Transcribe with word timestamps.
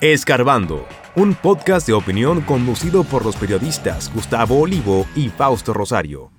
Escarbando, 0.00 0.86
un 1.16 1.34
podcast 1.34 1.84
de 1.88 1.92
opinión 1.92 2.40
conducido 2.42 3.02
por 3.02 3.24
los 3.24 3.34
periodistas 3.34 4.12
Gustavo 4.14 4.60
Olivo 4.60 5.08
y 5.16 5.28
Fausto 5.28 5.74
Rosario. 5.74 6.30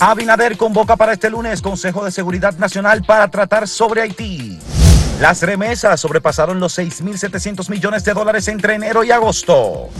Abinader 0.00 0.56
convoca 0.56 0.96
para 0.96 1.12
este 1.12 1.28
lunes 1.28 1.60
Consejo 1.60 2.02
de 2.06 2.10
Seguridad 2.10 2.54
Nacional 2.56 3.02
para 3.02 3.28
tratar 3.28 3.68
sobre 3.68 4.00
Haití. 4.00 4.58
Las 5.20 5.42
remesas 5.42 6.00
sobrepasaron 6.00 6.58
los 6.58 6.78
6.700 6.78 7.68
millones 7.68 8.02
de 8.02 8.14
dólares 8.14 8.48
entre 8.48 8.76
enero 8.76 9.04
y 9.04 9.10
agosto. 9.10 9.90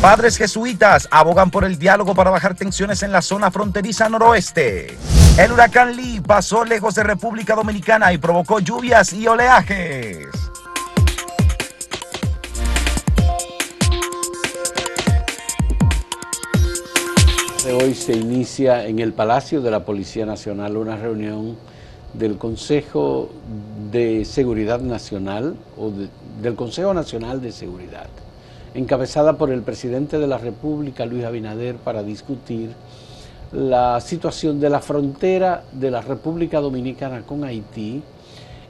Padres 0.00 0.36
jesuitas 0.36 1.08
abogan 1.10 1.50
por 1.50 1.64
el 1.64 1.76
diálogo 1.76 2.14
para 2.14 2.30
bajar 2.30 2.54
tensiones 2.54 3.02
en 3.02 3.10
la 3.10 3.20
zona 3.20 3.50
fronteriza 3.50 4.08
noroeste. 4.08 4.96
El 5.36 5.50
huracán 5.50 5.96
Lee 5.96 6.20
pasó 6.24 6.64
lejos 6.64 6.94
de 6.94 7.02
República 7.02 7.56
Dominicana 7.56 8.12
y 8.12 8.18
provocó 8.18 8.60
lluvias 8.60 9.12
y 9.12 9.26
oleajes. 9.26 10.49
Hoy 17.82 17.94
se 17.94 18.12
inicia 18.12 18.86
en 18.86 18.98
el 18.98 19.14
Palacio 19.14 19.62
de 19.62 19.70
la 19.70 19.86
Policía 19.86 20.26
Nacional 20.26 20.76
una 20.76 20.96
reunión 20.96 21.56
del 22.12 22.36
Consejo 22.36 23.30
de 23.90 24.26
Seguridad 24.26 24.80
Nacional 24.80 25.56
o 25.78 25.90
del 26.42 26.56
Consejo 26.56 26.92
Nacional 26.92 27.40
de 27.40 27.52
Seguridad, 27.52 28.08
encabezada 28.74 29.38
por 29.38 29.50
el 29.50 29.62
presidente 29.62 30.18
de 30.18 30.26
la 30.26 30.36
República, 30.36 31.06
Luis 31.06 31.24
Abinader, 31.24 31.76
para 31.76 32.02
discutir 32.02 32.70
la 33.52 33.98
situación 34.02 34.60
de 34.60 34.68
la 34.68 34.80
frontera 34.80 35.64
de 35.72 35.90
la 35.90 36.02
República 36.02 36.60
Dominicana 36.60 37.22
con 37.22 37.44
Haití 37.44 38.02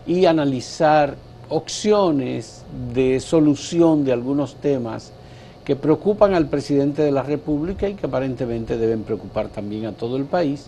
y 0.07 0.27
analizar 0.27 1.17
opciones 1.49 2.65
de 2.95 3.19
solución 3.19 4.05
de 4.05 4.13
algunos 4.13 4.55
temas 4.55 5.13
que 5.71 5.77
preocupan 5.77 6.35
al 6.35 6.49
presidente 6.49 7.01
de 7.01 7.13
la 7.13 7.23
República 7.23 7.89
y 7.89 7.95
que 7.95 8.07
aparentemente 8.09 8.77
deben 8.77 9.05
preocupar 9.05 9.51
también 9.51 9.87
a 9.87 9.93
todo 9.93 10.17
el 10.17 10.25
país, 10.25 10.67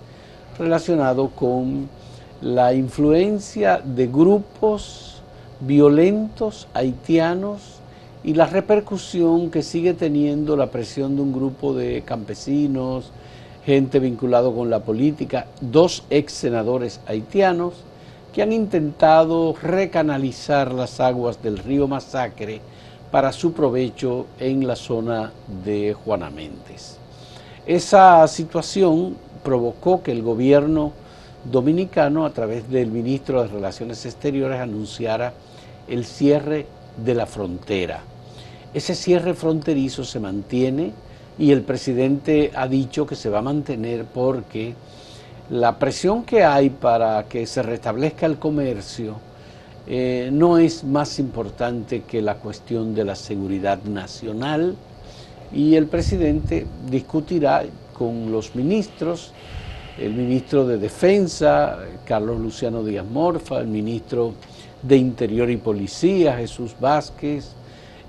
relacionado 0.56 1.30
con 1.30 1.88
la 2.40 2.72
influencia 2.72 3.82
de 3.84 4.06
grupos 4.06 5.20
violentos 5.58 6.68
haitianos 6.72 7.80
y 8.22 8.34
la 8.34 8.46
repercusión 8.46 9.50
que 9.50 9.64
sigue 9.64 9.92
teniendo 9.92 10.56
la 10.56 10.68
presión 10.68 11.16
de 11.16 11.22
un 11.22 11.32
grupo 11.32 11.74
de 11.74 12.02
campesinos, 12.02 13.10
gente 13.66 13.98
vinculado 13.98 14.54
con 14.54 14.70
la 14.70 14.84
política, 14.84 15.48
dos 15.60 16.04
ex 16.10 16.32
senadores 16.32 17.00
haitianos 17.08 17.74
que 18.32 18.40
han 18.40 18.52
intentado 18.52 19.52
recanalizar 19.60 20.72
las 20.72 21.00
aguas 21.00 21.42
del 21.42 21.58
río 21.58 21.88
Masacre 21.88 22.60
para 23.12 23.30
su 23.30 23.52
provecho 23.52 24.26
en 24.40 24.66
la 24.66 24.74
zona 24.74 25.30
de 25.64 25.92
Juana 25.92 26.30
Méndez. 26.30 26.96
Esa 27.66 28.26
situación 28.26 29.16
provocó 29.44 30.02
que 30.02 30.12
el 30.12 30.22
gobierno 30.22 30.92
dominicano, 31.44 32.24
a 32.24 32.32
través 32.32 32.68
del 32.70 32.90
ministro 32.90 33.42
de 33.42 33.48
Relaciones 33.48 34.04
Exteriores, 34.06 34.58
anunciara 34.58 35.34
el 35.86 36.06
cierre 36.06 36.66
de 36.96 37.14
la 37.14 37.26
frontera. 37.26 38.00
Ese 38.72 38.94
cierre 38.94 39.34
fronterizo 39.34 40.04
se 40.04 40.18
mantiene 40.18 40.92
y 41.38 41.52
el 41.52 41.62
presidente 41.62 42.50
ha 42.54 42.66
dicho 42.66 43.06
que 43.06 43.14
se 43.14 43.28
va 43.28 43.40
a 43.40 43.42
mantener 43.42 44.06
porque 44.06 44.74
la 45.50 45.78
presión 45.78 46.24
que 46.24 46.44
hay 46.44 46.70
para 46.70 47.24
que 47.24 47.46
se 47.46 47.62
restablezca 47.62 48.24
el 48.24 48.38
comercio 48.38 49.16
eh, 49.86 50.30
no 50.32 50.58
es 50.58 50.84
más 50.84 51.18
importante 51.18 52.02
que 52.02 52.22
la 52.22 52.36
cuestión 52.36 52.94
de 52.94 53.04
la 53.04 53.16
seguridad 53.16 53.82
nacional 53.82 54.76
y 55.52 55.74
el 55.74 55.86
presidente 55.86 56.66
discutirá 56.88 57.64
con 57.92 58.30
los 58.30 58.54
ministros, 58.54 59.32
el 59.98 60.14
ministro 60.14 60.66
de 60.66 60.78
Defensa, 60.78 61.78
Carlos 62.04 62.40
Luciano 62.40 62.82
Díaz 62.82 63.04
Morfa, 63.04 63.58
el 63.58 63.66
ministro 63.66 64.34
de 64.82 64.96
Interior 64.96 65.50
y 65.50 65.56
Policía, 65.56 66.36
Jesús 66.36 66.74
Vázquez, 66.80 67.50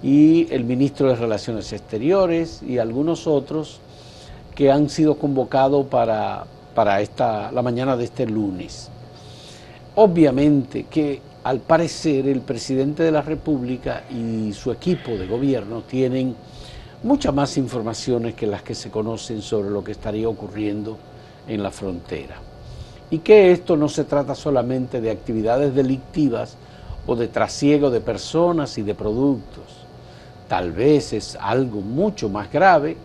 y 0.04 0.54
el 0.54 0.66
ministro 0.66 1.10
de 1.10 1.16
Relaciones 1.16 1.72
Exteriores 1.72 2.62
y 2.62 2.78
algunos 2.78 3.26
otros 3.26 3.80
que 4.54 4.72
han 4.72 4.90
sido 4.90 5.16
convocados 5.18 5.86
para, 5.88 6.46
para 6.76 7.02
esta, 7.02 7.52
la 7.52 7.62
mañana 7.62 7.96
de 7.96 8.04
este 8.04 8.26
lunes. 8.26 8.90
Obviamente 9.96 10.84
que 10.84 11.22
al 11.44 11.60
parecer 11.60 12.28
el 12.28 12.42
presidente 12.42 13.04
de 13.04 13.12
la 13.12 13.22
República 13.22 14.04
y 14.10 14.54
su 14.54 14.72
equipo 14.72 15.12
de 15.12 15.28
gobierno 15.28 15.82
tienen 15.82 16.36
muchas 17.04 17.34
más 17.34 17.58
informaciones 17.58 18.34
que 18.34 18.48
las 18.48 18.64
que 18.64 18.74
se 18.74 18.90
conocen 18.90 19.42
sobre 19.42 19.70
lo 19.70 19.84
que 19.84 19.92
estaría 19.92 20.30
ocurriendo 20.30 20.98
en 21.48 21.62
la 21.62 21.72
frontera. 21.72 22.38
Y 23.10 23.20
que 23.20 23.52
esto 23.52 23.76
no 23.76 23.90
se 23.90 24.06
trata 24.06 24.36
solamente 24.36 25.02
de 25.02 25.12
actividades 25.12 25.76
delictivas 25.76 26.56
o 27.06 27.16
de 27.16 27.28
trasiego 27.28 27.90
de 27.90 28.00
personas 28.00 28.78
y 28.78 28.82
de 28.82 28.96
productos. 28.96 29.66
Tal 30.48 30.72
vez 30.72 31.12
es 31.12 31.38
algo 31.40 31.82
mucho 31.82 32.30
más 32.30 32.50
grave 32.52 32.96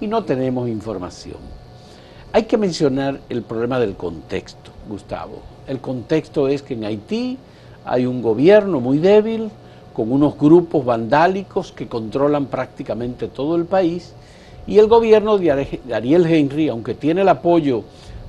y 0.00 0.06
no 0.06 0.24
tenemos 0.24 0.68
información. 0.68 1.38
Hay 2.32 2.44
que 2.44 2.56
mencionar 2.56 3.20
el 3.28 3.42
problema 3.42 3.80
del 3.80 3.96
contexto, 3.96 4.70
Gustavo. 4.88 5.42
El 5.66 5.80
contexto 5.80 6.46
es 6.46 6.62
que 6.62 6.74
en 6.74 6.84
Haití 6.84 7.36
hay 7.84 8.06
un 8.06 8.22
gobierno 8.22 8.80
muy 8.80 8.98
débil, 8.98 9.50
con 9.92 10.12
unos 10.12 10.38
grupos 10.38 10.84
vandálicos 10.84 11.72
que 11.72 11.88
controlan 11.88 12.46
prácticamente 12.46 13.28
todo 13.28 13.56
el 13.56 13.64
país, 13.64 14.14
y 14.66 14.78
el 14.78 14.86
gobierno 14.86 15.38
de 15.38 15.80
Ariel 15.92 16.26
Henry, 16.26 16.68
aunque 16.68 16.94
tiene 16.94 17.22
el 17.22 17.28
apoyo 17.28 17.82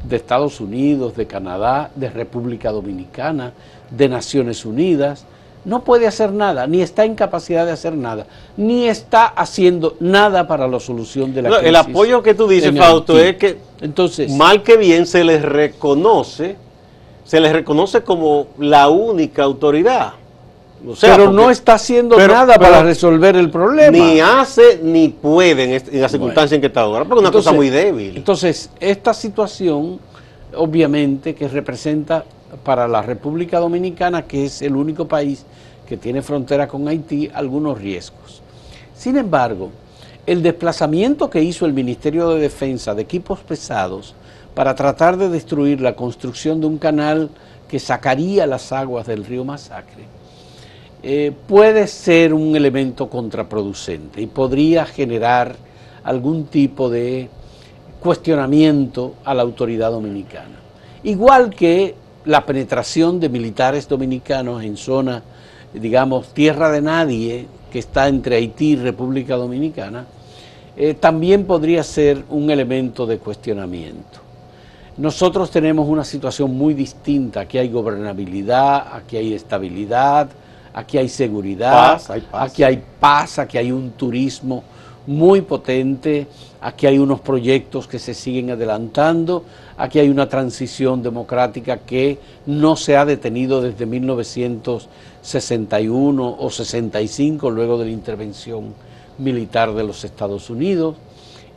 de 0.08 0.16
Estados 0.16 0.60
Unidos, 0.60 1.16
de 1.16 1.28
Canadá, 1.28 1.92
de 1.96 2.10
República 2.10 2.72
Dominicana, 2.72 3.54
de 3.92 4.10
Naciones 4.10 4.66
Unidas, 4.66 5.26
no 5.64 5.84
puede 5.84 6.08
hacer 6.08 6.32
nada, 6.32 6.66
ni 6.66 6.82
está 6.82 7.06
en 7.06 7.14
capacidad 7.14 7.66
de 7.66 7.72
hacer 7.72 7.94
nada, 7.96 8.26
ni 8.58 8.88
está 8.88 9.28
haciendo 9.28 9.96
nada 10.00 10.48
para 10.48 10.68
la 10.68 10.80
solución 10.80 11.34
de 11.34 11.44
la 11.44 11.50
crisis. 11.50 11.68
El 11.68 11.76
apoyo 11.76 12.24
que 12.24 12.34
tú 12.34 12.48
dices, 12.48 12.76
Fausto, 12.76 13.20
es 13.20 13.36
que 13.36 13.58
Entonces, 13.80 14.32
mal 14.32 14.64
que 14.64 14.78
bien 14.78 15.06
se 15.06 15.24
les 15.24 15.44
reconoce 15.44 16.56
se 17.26 17.40
le 17.40 17.52
reconoce 17.52 18.02
como 18.02 18.48
la 18.58 18.90
única 18.90 19.44
autoridad. 19.44 20.14
pero 21.00 21.32
no 21.32 21.52
está 21.52 21.76
haciendo 21.76 22.18
nada 22.18 22.58
para 22.58 22.84
resolver 22.84 23.36
el 23.36 23.50
problema. 23.50 23.92
Ni 23.92 24.20
hace 24.20 24.80
ni 24.82 25.10
puede 25.10 25.76
en, 25.76 26.02
la 26.02 26.10
circunstancia 26.10 26.56
en 26.56 26.62
que 26.62 26.68
está 26.68 26.82
ahora, 26.82 27.06
porque 27.06 27.24
es 27.24 27.30
una 27.30 27.32
cosa 27.32 27.52
muy 27.54 27.70
débil. 27.70 28.18
Entonces, 28.18 28.70
esta 28.80 29.14
situación, 29.14 30.00
obviamente, 30.56 31.36
que 31.36 31.48
representa 31.48 32.26
para 32.64 32.88
la 32.88 33.02
República 33.02 33.60
Dominicana, 33.60 34.24
que 34.24 34.46
es 34.46 34.62
el 34.62 34.76
único 34.76 35.08
país 35.08 35.46
que 35.88 35.98
tiene 35.98 36.22
frontera 36.22 36.68
con 36.68 36.88
Haití, 36.88 37.30
algunos 37.34 37.78
riesgos. 37.80 38.42
Sin 38.96 39.18
embargo, 39.18 39.72
el 40.26 40.42
desplazamiento 40.42 41.30
que 41.30 41.42
hizo 41.42 41.66
el 41.66 41.74
Ministerio 41.74 42.30
de 42.30 42.40
Defensa 42.40 42.94
de 42.94 43.02
equipos 43.02 43.40
pesados 43.40 44.16
para 44.56 44.76
tratar 44.76 45.18
de 45.18 45.30
destruir 45.30 45.82
la 45.82 45.96
construcción 45.96 46.60
de 46.60 46.68
un 46.68 46.78
canal 46.78 47.30
que 47.68 47.80
sacaría 47.80 48.46
las 48.46 48.72
aguas 48.72 49.08
del 49.08 49.24
río 49.24 49.46
Masacre, 49.46 50.04
eh, 51.04 51.32
puede 51.48 51.88
ser 51.88 52.34
un 52.34 52.56
elemento 52.56 53.10
contraproducente 53.10 54.22
y 54.22 54.28
podría 54.28 54.86
generar 54.86 55.56
algún 56.04 56.46
tipo 56.46 56.90
de 56.90 57.30
cuestionamiento 58.00 59.16
a 59.24 59.34
la 59.34 59.42
autoridad 59.42 59.92
dominicana. 59.92 60.60
Igual 61.04 61.50
que 61.56 61.96
la 62.26 62.46
penetración 62.46 63.20
de 63.20 63.30
militares 63.30 63.88
dominicanos 63.88 64.64
en 64.64 64.78
zona, 64.78 65.24
digamos, 65.74 66.34
tierra 66.34 66.72
de 66.72 66.82
nadie, 66.82 67.48
que 67.72 67.80
está 67.80 68.08
entre 68.08 68.36
Haití 68.36 68.72
y 68.72 68.76
República 68.76 69.36
Dominicana, 69.36 70.06
eh, 70.78 70.94
también 70.94 71.46
podría 71.46 71.84
ser 71.84 72.24
un 72.30 72.50
elemento 72.50 73.06
de 73.06 73.18
cuestionamiento. 73.18 74.31
Nosotros 74.98 75.50
tenemos 75.50 75.88
una 75.88 76.04
situación 76.04 76.54
muy 76.56 76.74
distinta. 76.74 77.40
Aquí 77.42 77.58
hay 77.58 77.70
gobernabilidad, 77.70 78.94
aquí 78.94 79.16
hay 79.18 79.34
estabilidad, 79.34 80.30
aquí 80.74 80.98
hay 80.98 81.08
seguridad, 81.08 82.02
aquí 82.32 82.64
hay 82.64 82.84
paz, 83.00 83.40
aquí 83.40 83.58
hay 83.58 83.72
un 83.72 83.92
turismo 83.92 84.64
muy 85.08 85.40
potente, 85.42 86.28
aquí 86.60 86.88
hay 86.88 87.00
unos 87.00 87.22
proyectos 87.22 87.88
que 87.88 88.00
se 88.00 88.14
siguen 88.14 88.52
adelantando, 88.52 89.46
aquí 89.78 90.00
hay 90.00 90.10
una 90.10 90.28
transición 90.30 91.02
democrática 91.02 91.78
que 91.78 92.20
no 92.46 92.76
se 92.76 92.98
ha 92.98 93.06
detenido 93.06 93.62
desde 93.62 93.86
1961 93.86 96.36
o 96.38 96.50
65, 96.50 97.50
luego 97.50 97.78
de 97.78 97.86
la 97.86 97.92
intervención 97.92 98.74
militar 99.18 99.74
de 99.74 99.84
los 99.84 100.04
Estados 100.04 100.50
Unidos. 100.50 100.98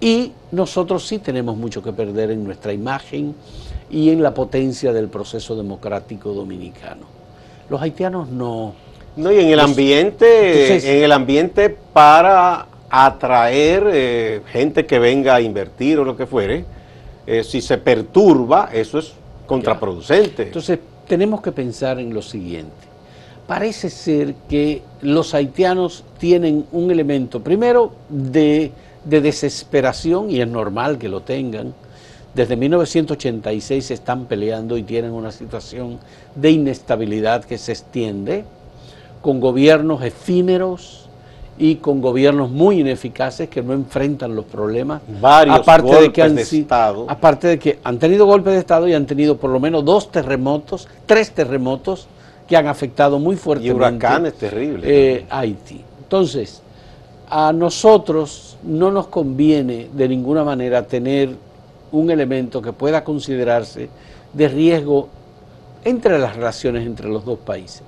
Y 0.05 0.33
nosotros 0.53 1.09
sí 1.09 1.19
tenemos 1.19 1.57
mucho 1.57 1.83
que 1.83 1.91
perder 1.91 2.31
en 2.31 2.45
nuestra 2.45 2.75
imagen 2.75 3.35
y 3.89 4.11
en 4.11 4.23
la 4.23 4.35
potencia 4.35 4.93
del 4.93 5.09
proceso 5.09 5.57
democrático 5.57 6.35
dominicano. 6.35 7.07
Los 7.71 7.81
haitianos 7.81 8.29
no, 8.29 8.75
No, 9.17 9.33
y 9.33 9.39
en 9.39 9.49
el 9.49 9.61
ambiente, 9.61 10.99
en 10.99 11.05
el 11.05 11.11
ambiente 11.11 11.71
para 11.71 12.67
atraer 12.91 13.89
eh, 13.91 14.43
gente 14.53 14.85
que 14.85 14.99
venga 14.99 15.37
a 15.37 15.41
invertir 15.41 15.99
o 15.99 16.05
lo 16.05 16.19
que 16.19 16.27
fuere, 16.27 16.67
eh, 17.27 17.43
si 17.43 17.63
se 17.63 17.79
perturba, 17.79 18.69
eso 18.75 18.99
es 18.99 19.15
contraproducente. 19.47 20.43
Entonces, 20.43 20.81
tenemos 21.09 21.41
que 21.41 21.51
pensar 21.51 21.99
en 21.99 22.13
lo 22.13 22.21
siguiente. 22.21 22.73
Parece 23.47 23.89
ser 23.89 24.35
que 24.51 24.83
los 25.01 25.33
haitianos 25.33 26.05
tienen 26.19 26.67
un 26.73 26.91
elemento, 26.91 27.41
primero, 27.41 27.93
de, 28.11 28.71
de 29.05 29.21
desesperación, 29.21 30.31
y 30.31 30.41
es 30.41 30.49
normal 30.49 30.99
que 30.99 31.09
lo 31.09 31.21
tengan. 31.21 31.75
Desde 32.35 32.57
1986 32.57 33.85
se 33.87 33.95
están 33.95 34.27
peleando 34.27 34.77
y 34.77 34.83
tienen 34.83 35.13
una 35.13 35.31
situación 35.31 35.99
de 36.35 36.51
inestabilidad 36.51 37.45
que 37.45 37.59
se 37.59 37.73
extiende 37.73 38.45
con 39.23 39.41
gobiernos 39.41 40.03
efímeros 40.03 41.09
y 41.57 41.77
con 41.77 42.01
gobiernos 42.01 42.51
muy 42.51 42.81
ineficaces 42.81 43.49
que 43.49 43.63
no 43.63 43.73
enfrentan 43.73 44.35
los 44.35 44.45
problemas. 44.45 45.03
Varios 45.21 45.61
aparte 45.61 45.87
golpes 45.87 46.03
de, 46.03 46.13
que 46.13 46.23
han, 46.23 46.39
Estado. 46.39 47.07
Aparte 47.09 47.47
de 47.47 47.59
que 47.59 47.79
han 47.85 47.99
tenido 47.99 48.27
golpes 48.27 48.55
de 48.55 48.59
Estado 48.59 48.89
y 48.89 48.95
han 48.95 49.07
tenido 49.07 49.37
por 49.37 49.51
lo 49.51 49.61
menos 49.61 49.85
dos 49.85 50.11
terremotos, 50.11 50.89
tres 51.07 51.31
terremotos 51.31 52.09
que 52.49 52.57
han 52.57 52.67
afectado 52.67 53.19
muy 53.19 53.37
fuertemente. 53.37 53.75
Y 53.75 53.77
huracanes 53.77 54.35
terribles. 54.35 54.85
Eh, 54.85 55.27
Haití. 55.31 55.81
Entonces, 56.03 56.61
a 57.29 57.53
nosotros 57.53 58.54
no 58.67 58.91
nos 58.91 59.09
conviene 59.09 59.89
de 59.93 60.09
ninguna 60.09 60.45
manera 60.45 60.87
tener 60.87 61.31
un 61.93 62.11
elemento 62.11 62.61
que 62.61 62.73
pueda 62.73 63.05
considerarse 63.05 63.89
de 64.33 64.49
riesgo 64.49 65.09
entre 65.85 66.19
las 66.19 66.35
relaciones 66.35 66.87
entre 66.87 67.09
los 67.09 67.25
dos 67.25 67.39
países. 67.39 67.83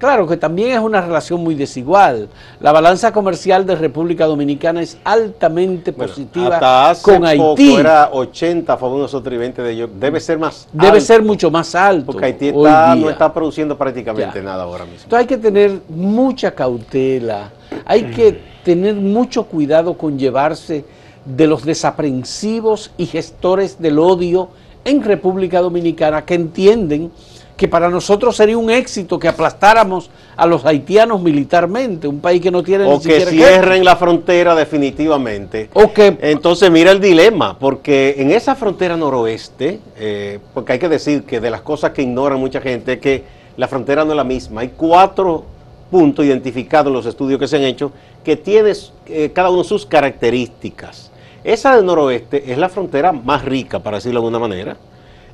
Claro 0.00 0.26
que 0.26 0.38
también 0.38 0.70
es 0.70 0.78
una 0.78 1.02
relación 1.02 1.44
muy 1.44 1.54
desigual. 1.54 2.30
La 2.58 2.72
balanza 2.72 3.12
comercial 3.12 3.66
de 3.66 3.76
República 3.76 4.24
Dominicana 4.24 4.80
es 4.80 4.96
altamente 5.04 5.92
positiva 5.92 6.54
hasta 6.54 6.90
hace 6.90 7.02
con 7.02 7.26
Haití. 7.26 7.74
era 7.74 8.08
80 8.10 8.72
a 8.72 8.76
favor 8.78 8.96
de 8.96 9.02
nosotros 9.02 9.34
y 9.34 9.36
20 9.36 9.60
de 9.60 9.70
ellos. 9.72 9.90
Debe 10.00 10.18
ser 10.18 10.38
más 10.38 10.66
Debe 10.72 11.02
ser 11.02 11.22
mucho 11.22 11.50
más 11.50 11.74
alto. 11.74 12.12
Porque 12.12 12.24
Haití 12.24 12.50
no 12.50 13.10
está 13.10 13.30
produciendo 13.30 13.76
prácticamente 13.76 14.40
nada 14.42 14.62
ahora 14.62 14.84
mismo. 14.84 15.02
Entonces 15.04 15.18
hay 15.18 15.26
que 15.26 15.36
tener 15.36 15.82
mucha 15.90 16.52
cautela. 16.52 17.50
Hay 17.84 18.04
que 18.04 18.40
tener 18.64 18.94
mucho 18.94 19.44
cuidado 19.44 19.98
con 19.98 20.18
llevarse 20.18 20.82
de 21.26 21.46
los 21.46 21.62
desaprensivos 21.62 22.90
y 22.96 23.04
gestores 23.04 23.78
del 23.78 23.98
odio 23.98 24.48
en 24.82 25.04
República 25.04 25.60
Dominicana 25.60 26.24
que 26.24 26.32
entienden 26.32 27.12
que 27.60 27.68
para 27.68 27.90
nosotros 27.90 28.34
sería 28.36 28.56
un 28.56 28.70
éxito 28.70 29.18
que 29.18 29.28
aplastáramos 29.28 30.08
a 30.34 30.46
los 30.46 30.64
haitianos 30.64 31.20
militarmente, 31.20 32.08
un 32.08 32.18
país 32.18 32.40
que 32.40 32.50
no 32.50 32.62
tiene 32.62 32.84
o 32.84 32.98
que 32.98 33.20
cierren 33.26 33.84
la 33.84 33.96
frontera 33.96 34.54
definitivamente. 34.54 35.68
O 35.74 35.92
que 35.92 36.16
entonces 36.22 36.70
mira 36.70 36.90
el 36.90 37.02
dilema, 37.02 37.58
porque 37.58 38.14
en 38.16 38.30
esa 38.30 38.54
frontera 38.54 38.96
noroeste, 38.96 39.78
eh, 39.98 40.38
porque 40.54 40.72
hay 40.72 40.78
que 40.78 40.88
decir 40.88 41.24
que 41.24 41.38
de 41.38 41.50
las 41.50 41.60
cosas 41.60 41.90
que 41.90 42.00
ignoran 42.00 42.40
mucha 42.40 42.62
gente 42.62 42.94
es 42.94 42.98
que 42.98 43.24
la 43.58 43.68
frontera 43.68 44.06
no 44.06 44.12
es 44.12 44.16
la 44.16 44.24
misma. 44.24 44.62
Hay 44.62 44.72
cuatro 44.74 45.44
puntos 45.90 46.24
identificados 46.24 46.86
en 46.86 46.94
los 46.94 47.04
estudios 47.04 47.38
que 47.38 47.46
se 47.46 47.56
han 47.56 47.64
hecho 47.64 47.92
que 48.24 48.36
tienen 48.36 48.74
eh, 49.04 49.32
cada 49.34 49.50
uno 49.50 49.64
sus 49.64 49.84
características. 49.84 51.10
Esa 51.44 51.76
del 51.76 51.84
noroeste 51.84 52.50
es 52.50 52.56
la 52.56 52.70
frontera 52.70 53.12
más 53.12 53.44
rica, 53.44 53.80
para 53.80 53.98
decirlo 53.98 54.22
de 54.22 54.28
alguna 54.28 54.38
manera 54.38 54.78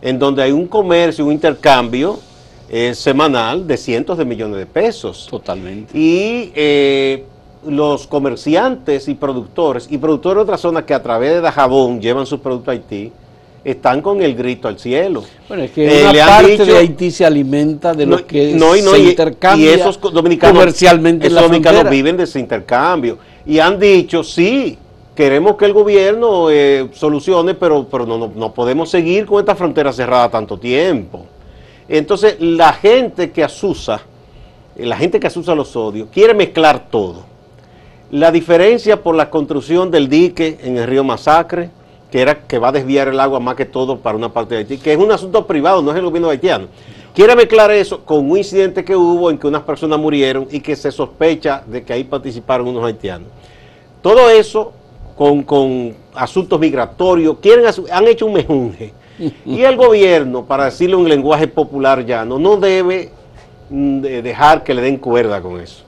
en 0.03 0.19
donde 0.19 0.43
hay 0.43 0.53
un 0.53 0.67
comercio, 0.67 1.27
un 1.27 1.33
intercambio 1.33 2.19
eh, 2.69 2.95
semanal 2.95 3.67
de 3.67 3.77
cientos 3.77 4.19
de 4.19 4.25
millones 4.25 4.59
de 4.59 4.67
pesos. 4.67 5.27
Totalmente. 5.31 5.97
Y 5.97 6.53
eh, 6.55 7.25
los 7.67 8.07
comerciantes 8.07 9.09
y 9.09 9.15
productores, 9.15 9.87
y 9.91 9.99
productores 9.99 10.37
de 10.39 10.43
otras 10.43 10.61
zonas 10.61 10.85
que 10.85 10.95
a 10.95 11.03
través 11.03 11.35
de 11.35 11.41
Dajabón 11.41 12.01
llevan 12.01 12.27
sus 12.27 12.41
productos 12.41 12.69
a 12.69 12.73
Haití, 12.73 13.13
están 13.65 14.01
con 14.01 14.23
el 14.23 14.35
grito 14.37 14.69
al 14.69 14.79
cielo. 14.79 15.25
Bueno, 15.49 15.65
es 15.65 15.73
que 15.73 15.87
eh, 15.87 16.09
una 16.09 16.27
parte 16.27 16.65
de 16.65 16.77
Haití 16.77 17.11
se 17.11 17.25
alimenta 17.25 17.95
de 17.95 18.07
lo 18.07 18.25
que 18.25 18.55
no, 18.55 18.77
y 18.77 18.83
no, 18.83 18.93
se 18.93 19.01
intercambia 19.01 19.71
y 19.71 19.75
esos 19.75 20.01
dominicanos, 20.01 20.57
comercialmente 20.57 21.27
esos 21.27 21.43
dominicanos 21.43 21.91
viven 21.91 22.17
de 22.17 22.25
ese 22.25 22.39
intercambio. 22.39 23.19
Y 23.45 23.59
han 23.59 23.79
dicho, 23.79 24.23
sí, 24.23 24.79
queremos 25.17 25.57
que 25.57 25.65
el 25.65 25.73
gobierno 25.73 26.51
eh, 26.51 26.89
solucione, 26.93 27.55
pero, 27.55 27.89
pero 27.91 28.07
no, 28.07 28.31
no, 28.33 28.55
podemos 28.55 28.91
seguir 28.91 29.27
con 29.27 29.41
esta 29.41 29.57
frontera 29.57 29.93
cerrada 29.93 30.29
tanto 30.29 30.59
tiempo. 30.59 31.27
Entonces, 31.89 32.37
la 32.39 32.73
gente 32.75 33.33
que 33.33 33.43
asusa, 33.43 34.03
eh, 34.77 34.87
la 34.87 34.97
gente 34.97 35.19
que 35.19 35.27
asusa 35.27 35.55
los 35.55 35.75
odios, 35.75 36.09
quiere 36.13 36.35
mezclar 36.35 36.89
todo. 36.91 37.25
La 38.11 38.31
diferencia 38.31 39.03
por 39.03 39.17
la 39.17 39.31
construcción 39.31 39.91
del 39.91 40.09
dique 40.09 40.59
en 40.63 40.77
el 40.77 40.87
río 40.87 41.03
Masacre, 41.03 41.71
que 42.11 42.21
era 42.21 42.47
que 42.47 42.59
va 42.59 42.69
a 42.69 42.73
desviar 42.73 43.09
el 43.09 43.19
agua 43.19 43.41
más 43.41 43.57
que 43.57 43.65
todo 43.65 43.99
para 43.99 44.17
una 44.17 44.33
parte 44.33 44.55
de 44.55 44.61
Haití, 44.61 44.79
que 44.79 44.93
es 44.93 44.99
un 44.99 45.11
asunto 45.11 45.47
privado, 45.47 45.83
no 45.83 45.91
es 45.91 45.97
el 45.97 46.05
gobierno 46.05 46.29
haitiano. 46.29 46.69
Quiere 47.15 47.35
mezclar 47.35 47.71
eso 47.71 48.05
con 48.05 48.31
un 48.31 48.37
incidente 48.37 48.85
que 48.85 48.95
hubo 48.95 49.31
en 49.31 49.39
que 49.39 49.47
unas 49.47 49.63
personas 49.63 49.99
murieron 49.99 50.47
y 50.51 50.61
que 50.61 50.77
se 50.77 50.93
sospecha 50.93 51.65
de 51.67 51.83
que 51.83 51.95
ahí 51.95 52.05
participaron 52.05 52.69
unos 52.69 52.85
haitianos. 52.85 53.29
Todo 54.03 54.29
eso 54.31 54.73
con, 55.17 55.95
asuntos 56.15 56.61
migratorios, 56.61 57.39
quieren, 57.41 57.65
han 57.91 58.07
hecho 58.07 58.27
un 58.27 58.35
mejunje. 58.35 58.93
Y 59.47 59.63
el 59.63 59.77
gobierno, 59.77 60.45
para 60.45 60.67
decirlo 60.67 60.99
en 60.99 61.09
lenguaje 61.09 61.49
popular 61.49 62.05
llano, 62.05 62.39
no 62.39 62.59
debe 62.59 63.11
mm, 63.71 64.01
dejar 64.01 64.63
que 64.63 64.75
le 64.75 64.83
den 64.83 64.99
cuerda 64.99 65.41
con 65.41 65.59
eso. 65.59 65.85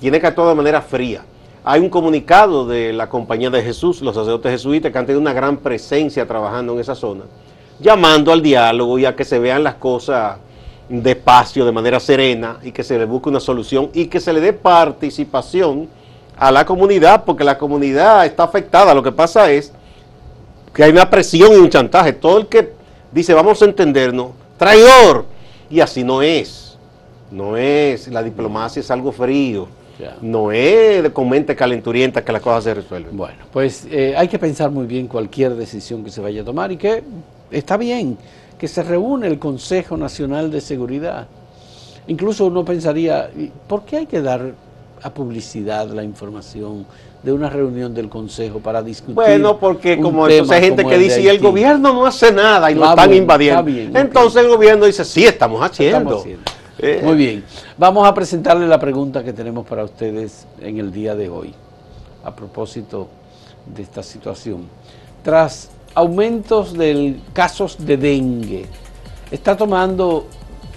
Tiene 0.00 0.20
que 0.20 0.26
actuar 0.26 0.48
de 0.48 0.54
manera 0.56 0.82
fría. 0.82 1.22
Hay 1.62 1.80
un 1.80 1.88
comunicado 1.88 2.66
de 2.66 2.92
la 2.92 3.08
Compañía 3.08 3.48
de 3.48 3.62
Jesús, 3.62 4.02
los 4.02 4.16
sacerdotes 4.16 4.50
jesuitas, 4.50 4.90
que 4.90 4.98
han 4.98 5.06
tenido 5.06 5.20
una 5.20 5.32
gran 5.32 5.58
presencia 5.58 6.26
trabajando 6.26 6.72
en 6.72 6.80
esa 6.80 6.96
zona, 6.96 7.22
llamando 7.78 8.32
al 8.32 8.42
diálogo 8.42 8.98
y 8.98 9.06
a 9.06 9.14
que 9.14 9.24
se 9.24 9.38
vean 9.38 9.62
las 9.62 9.76
cosas 9.76 10.38
despacio, 10.88 11.64
de 11.64 11.72
manera 11.72 12.00
serena, 12.00 12.58
y 12.62 12.72
que 12.72 12.82
se 12.82 12.98
le 12.98 13.04
busque 13.04 13.28
una 13.28 13.40
solución 13.40 13.90
y 13.94 14.06
que 14.06 14.20
se 14.20 14.32
le 14.32 14.40
dé 14.40 14.52
participación 14.52 15.88
a 16.36 16.50
la 16.50 16.64
comunidad, 16.64 17.24
porque 17.24 17.44
la 17.44 17.58
comunidad 17.58 18.26
está 18.26 18.44
afectada. 18.44 18.94
Lo 18.94 19.02
que 19.02 19.12
pasa 19.12 19.50
es 19.50 19.72
que 20.72 20.84
hay 20.84 20.90
una 20.90 21.08
presión 21.08 21.52
y 21.52 21.56
un 21.56 21.70
chantaje. 21.70 22.12
Todo 22.12 22.38
el 22.38 22.46
que 22.46 22.72
dice 23.12 23.34
vamos 23.34 23.62
a 23.62 23.64
entendernos, 23.64 24.32
traidor, 24.58 25.26
y 25.70 25.80
así 25.80 26.04
no 26.04 26.22
es. 26.22 26.76
No 27.30 27.56
es, 27.56 28.08
la 28.08 28.22
diplomacia 28.22 28.80
es 28.80 28.90
algo 28.90 29.12
frío. 29.12 29.68
No 30.20 30.50
es 30.50 31.08
con 31.10 31.28
mente 31.28 31.54
calenturienta 31.54 32.24
que 32.24 32.32
las 32.32 32.42
cosas 32.42 32.64
se 32.64 32.74
resuelven. 32.74 33.16
Bueno, 33.16 33.38
pues 33.52 33.86
eh, 33.90 34.14
hay 34.16 34.26
que 34.26 34.38
pensar 34.38 34.70
muy 34.70 34.86
bien 34.86 35.06
cualquier 35.06 35.54
decisión 35.54 36.02
que 36.02 36.10
se 36.10 36.20
vaya 36.20 36.42
a 36.42 36.44
tomar 36.44 36.72
y 36.72 36.76
que 36.76 37.02
está 37.50 37.76
bien 37.76 38.18
que 38.58 38.68
se 38.68 38.82
reúne 38.82 39.26
el 39.26 39.38
Consejo 39.38 39.96
Nacional 39.96 40.50
de 40.50 40.60
Seguridad. 40.60 41.26
Incluso 42.06 42.46
uno 42.46 42.64
pensaría, 42.64 43.30
¿por 43.66 43.84
qué 43.84 43.98
hay 43.98 44.06
que 44.06 44.20
dar 44.20 44.54
a 45.04 45.10
publicidad 45.10 45.86
la 45.88 46.02
información 46.02 46.86
de 47.22 47.30
una 47.30 47.50
reunión 47.50 47.92
del 47.92 48.08
Consejo 48.08 48.58
para 48.60 48.82
discutir. 48.82 49.14
Bueno, 49.14 49.58
porque 49.58 50.00
como 50.00 50.24
hay 50.24 50.42
gente 50.46 50.82
que 50.82 50.96
dice, 50.96 51.20
y 51.20 51.28
el 51.28 51.40
gobierno 51.40 51.92
no 51.92 52.06
hace 52.06 52.32
nada 52.32 52.70
y 52.70 52.74
lo 52.74 52.88
están 52.88 53.12
invadiendo. 53.12 53.98
entonces 53.98 54.42
el 54.42 54.48
gobierno 54.48 54.86
dice, 54.86 55.04
sí, 55.04 55.26
estamos 55.26 55.62
haciendo. 55.62 56.24
Eh. 56.78 57.02
Muy 57.04 57.16
bien. 57.16 57.44
Vamos 57.76 58.08
a 58.08 58.14
presentarle 58.14 58.66
la 58.66 58.80
pregunta 58.80 59.22
que 59.22 59.34
tenemos 59.34 59.66
para 59.66 59.84
ustedes 59.84 60.46
en 60.60 60.78
el 60.78 60.90
día 60.90 61.14
de 61.14 61.28
hoy, 61.28 61.54
a 62.24 62.34
propósito 62.34 63.08
de 63.66 63.82
esta 63.82 64.02
situación. 64.02 64.66
Tras 65.22 65.70
aumentos 65.94 66.72
de 66.72 67.16
casos 67.34 67.76
de 67.78 67.98
dengue, 67.98 68.66
está 69.30 69.54
tomando 69.54 70.26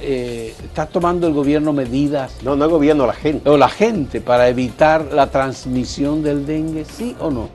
eh, 0.01 0.54
está 0.63 0.86
tomando 0.86 1.27
el 1.27 1.34
gobierno 1.34 1.74
medidas. 1.74 2.32
No, 2.44 2.56
no 2.56 2.66
el 2.66 2.72
gobierno, 2.72 3.08
la 3.08 3.13
gente. 3.13 3.50
O 3.50 3.58
la 3.58 3.70
gente 3.70 4.22
para 4.22 4.48
evitar 4.50 5.06
la 5.12 5.30
transmisión 5.32 6.24
del 6.24 6.46
dengue, 6.46 6.86
sí 6.86 7.16
o 7.20 7.32
no. 7.32 7.50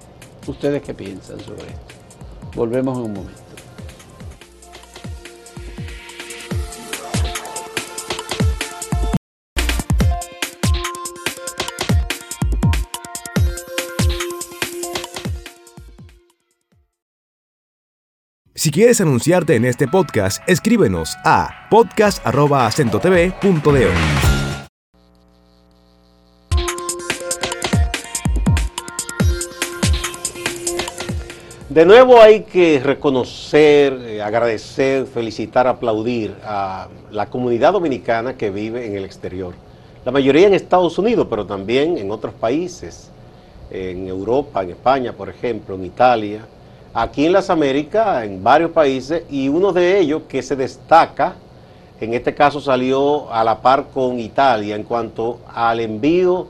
¿Ustedes 0.46 0.82
qué 0.82 0.94
piensan 0.94 1.38
sobre 1.40 1.62
esto? 1.62 1.94
Volvemos 2.54 2.98
en 2.98 3.04
un 3.04 3.12
momento. 3.12 3.51
Si 18.62 18.70
quieres 18.70 19.00
anunciarte 19.00 19.56
en 19.56 19.64
este 19.64 19.88
podcast, 19.88 20.48
escríbenos 20.48 21.16
a 21.24 21.66
podcast.acentotv.de. 21.68 23.88
De 31.70 31.84
nuevo 31.84 32.20
hay 32.20 32.44
que 32.44 32.78
reconocer, 32.78 33.94
eh, 33.94 34.22
agradecer, 34.22 35.06
felicitar, 35.06 35.66
aplaudir 35.66 36.36
a 36.44 36.86
la 37.10 37.26
comunidad 37.26 37.72
dominicana 37.72 38.36
que 38.36 38.50
vive 38.50 38.86
en 38.86 38.94
el 38.94 39.04
exterior. 39.04 39.54
la 40.04 40.12
mayoría 40.12 40.46
en 40.46 40.54
Estados 40.54 40.96
Unidos, 40.98 41.26
pero 41.28 41.46
también 41.46 41.98
en 41.98 42.12
otros 42.12 42.32
países, 42.32 43.10
en 43.72 44.06
Europa, 44.06 44.62
en 44.62 44.70
España, 44.70 45.12
por 45.12 45.28
ejemplo, 45.28 45.74
en 45.74 45.84
Italia, 45.84 46.46
aquí 46.94 47.26
en 47.26 47.32
las 47.32 47.50
Américas, 47.50 48.24
en 48.24 48.42
varios 48.42 48.70
países, 48.70 49.24
y 49.30 49.48
uno 49.48 49.72
de 49.72 49.98
ellos 49.98 50.22
que 50.28 50.42
se 50.42 50.56
destaca, 50.56 51.34
en 52.00 52.14
este 52.14 52.34
caso 52.34 52.60
salió 52.60 53.32
a 53.32 53.44
la 53.44 53.60
par 53.60 53.86
con 53.94 54.18
Italia 54.18 54.74
en 54.74 54.82
cuanto 54.82 55.40
al 55.54 55.80
envío 55.80 56.48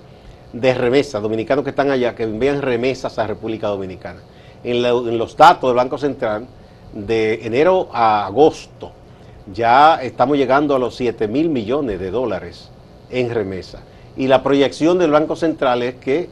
de 0.52 0.75
remesas, 0.75 1.22
dominicanos 1.22 1.64
que 1.64 1.70
están 1.70 1.90
allá, 1.90 2.14
que 2.14 2.25
envían 2.25 2.62
remesas 2.62 3.18
a 3.18 3.26
República 3.26 3.68
Dominicana. 3.68 4.20
En, 4.64 4.82
los 5.18 5.37
datos 5.37 5.68
del 5.70 5.76
Banco 5.76 5.99
Central, 5.99 6.46
de 6.92 7.46
enero 7.46 7.88
a 7.92 8.26
agosto, 8.26 8.92
ya 9.52 10.00
estamos 10.02 10.37
llegando 10.37 10.75
a 10.75 10.78
los 10.78 10.94
7 10.94 11.26
mil 11.26 11.49
millones 11.49 11.99
de 11.99 12.11
dólares 12.11 12.70
en 13.11 13.30
remesa. 13.30 13.80
Y 14.16 14.28
la 14.28 14.42
proyección 14.42 14.99
del 14.99 15.11
Banco 15.11 15.37
Central 15.37 15.82
es 15.82 15.94
que, 15.96 16.28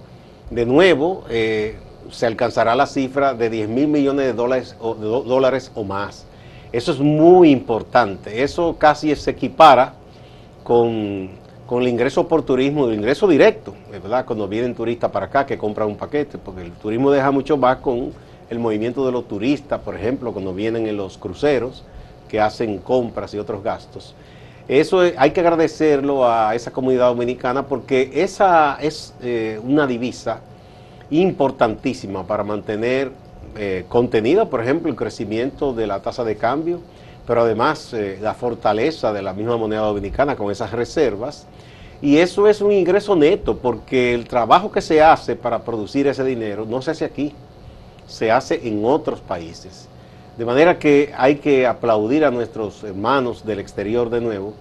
de 0.50 0.66
nuevo, 0.66 1.24
eh, 1.28 1.76
se 2.10 2.26
alcanzará 2.26 2.74
la 2.74 2.86
cifra 2.86 3.34
de 3.34 3.50
10 3.50 3.68
mil 3.68 3.88
millones 3.88 4.26
de 4.26 4.32
dólares, 4.32 4.76
o, 4.80 4.94
dólares 4.94 5.70
o 5.74 5.84
más. 5.84 6.26
Eso 6.72 6.92
es 6.92 7.00
muy 7.00 7.50
importante. 7.50 8.42
Eso 8.42 8.76
casi 8.78 9.14
se 9.16 9.32
equipara 9.32 9.94
con, 10.62 11.30
el 11.70 11.88
ingreso 11.88 12.26
por 12.26 12.42
turismo, 12.42 12.88
el 12.88 12.94
ingreso 12.94 13.26
directo, 13.26 13.74
¿verdad? 13.90 14.24
Cuando 14.24 14.46
vienen 14.48 14.74
turistas 14.74 15.10
para 15.10 15.26
acá 15.26 15.46
que 15.46 15.58
compran 15.58 15.88
un 15.88 15.96
paquete, 15.96 16.38
porque 16.38 16.62
el 16.62 16.72
turismo 16.72 17.10
deja 17.10 17.30
mucho 17.30 17.56
más 17.56 17.78
con 17.78 18.12
el 18.48 18.58
movimiento 18.58 19.06
de 19.06 19.12
los 19.12 19.26
turistas, 19.28 19.80
por 19.80 19.94
ejemplo, 19.94 20.32
cuando 20.32 20.52
vienen 20.52 20.86
en 20.86 20.96
los 20.96 21.16
cruceros, 21.16 21.84
que 22.28 22.40
hacen 22.40 22.78
compras 22.78 23.34
y 23.34 23.38
otros 23.38 23.62
gastos. 23.62 24.14
Eso 24.68 25.00
hay 25.00 25.32
que 25.32 25.40
agradecerlo 25.40 26.28
a 26.28 26.54
esa 26.54 26.70
comunidad 26.70 27.08
dominicana 27.08 27.66
porque 27.66 28.10
esa 28.14 28.78
es 28.80 29.14
eh, 29.20 29.60
una 29.64 29.84
divisa 29.86 30.40
importantísima 31.10 32.26
para 32.26 32.44
mantener 32.44 33.10
eh, 33.56 33.84
contenida, 33.88 34.48
por 34.48 34.60
ejemplo, 34.60 34.90
el 34.90 34.96
crecimiento 34.96 35.72
de 35.72 35.86
la 35.86 36.00
tasa 36.00 36.24
de 36.24 36.36
cambio, 36.36 36.80
pero 37.26 37.42
además 37.42 37.92
eh, 37.92 38.18
la 38.20 38.34
fortaleza 38.34 39.12
de 39.12 39.22
la 39.22 39.32
misma 39.32 39.56
moneda 39.56 39.82
dominicana 39.82 40.36
con 40.36 40.50
esas 40.50 40.70
reservas. 40.72 41.46
Y 42.00 42.18
eso 42.18 42.46
es 42.46 42.60
un 42.60 42.72
ingreso 42.72 43.14
neto, 43.14 43.58
porque 43.58 44.14
el 44.14 44.26
trabajo 44.26 44.70
que 44.70 44.80
se 44.80 45.02
hace 45.02 45.36
para 45.36 45.62
producir 45.62 46.06
ese 46.06 46.24
dinero 46.24 46.64
no 46.64 46.80
se 46.80 46.92
hace 46.92 47.04
aquí, 47.04 47.34
se 48.06 48.30
hace 48.30 48.66
en 48.66 48.84
otros 48.84 49.20
países. 49.20 49.88
De 50.38 50.44
manera 50.46 50.78
que 50.78 51.12
hay 51.18 51.36
que 51.36 51.66
aplaudir 51.66 52.24
a 52.24 52.30
nuestros 52.30 52.82
hermanos 52.84 53.44
del 53.44 53.58
exterior 53.58 54.08
de 54.08 54.20
nuevo 54.20 54.54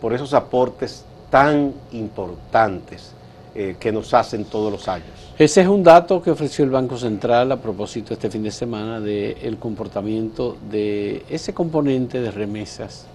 por 0.00 0.12
esos 0.12 0.34
aportes 0.34 1.04
tan 1.30 1.72
importantes 1.92 3.13
eh, 3.56 3.76
que 3.78 3.92
nos 3.92 4.12
hacen 4.12 4.46
todos 4.46 4.72
los 4.72 4.88
años. 4.88 5.06
Ese 5.38 5.60
es 5.60 5.68
un 5.68 5.84
dato 5.84 6.20
que 6.20 6.32
ofreció 6.32 6.64
el 6.64 6.72
Banco 6.72 6.96
Central 6.96 7.52
a 7.52 7.56
propósito 7.56 8.12
este 8.12 8.28
fin 8.28 8.42
de 8.42 8.50
semana 8.50 9.00
del 9.00 9.58
comportamiento 9.58 10.56
de 10.70 11.24
ese 11.30 11.54
componente 11.54 12.20
de 12.20 12.32
remesas 12.32 13.06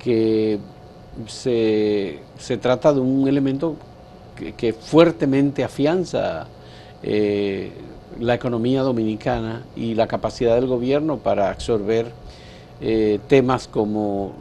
que 0.00 0.58
se, 1.28 2.18
trata 2.60 2.92
de 2.92 2.98
un 2.98 3.28
elemento 3.28 3.76
que, 4.56 4.72
fuertemente 4.72 5.62
afianza 5.62 6.48
eh, 7.04 7.70
la 8.18 8.34
economía 8.34 8.82
dominicana 8.82 9.62
y 9.76 9.94
la 9.94 10.08
capacidad 10.08 10.56
del 10.56 10.66
gobierno 10.66 11.18
para 11.18 11.50
absorber 11.50 12.06
eh, 12.80 13.20
temas 13.28 13.68
como 13.68 14.32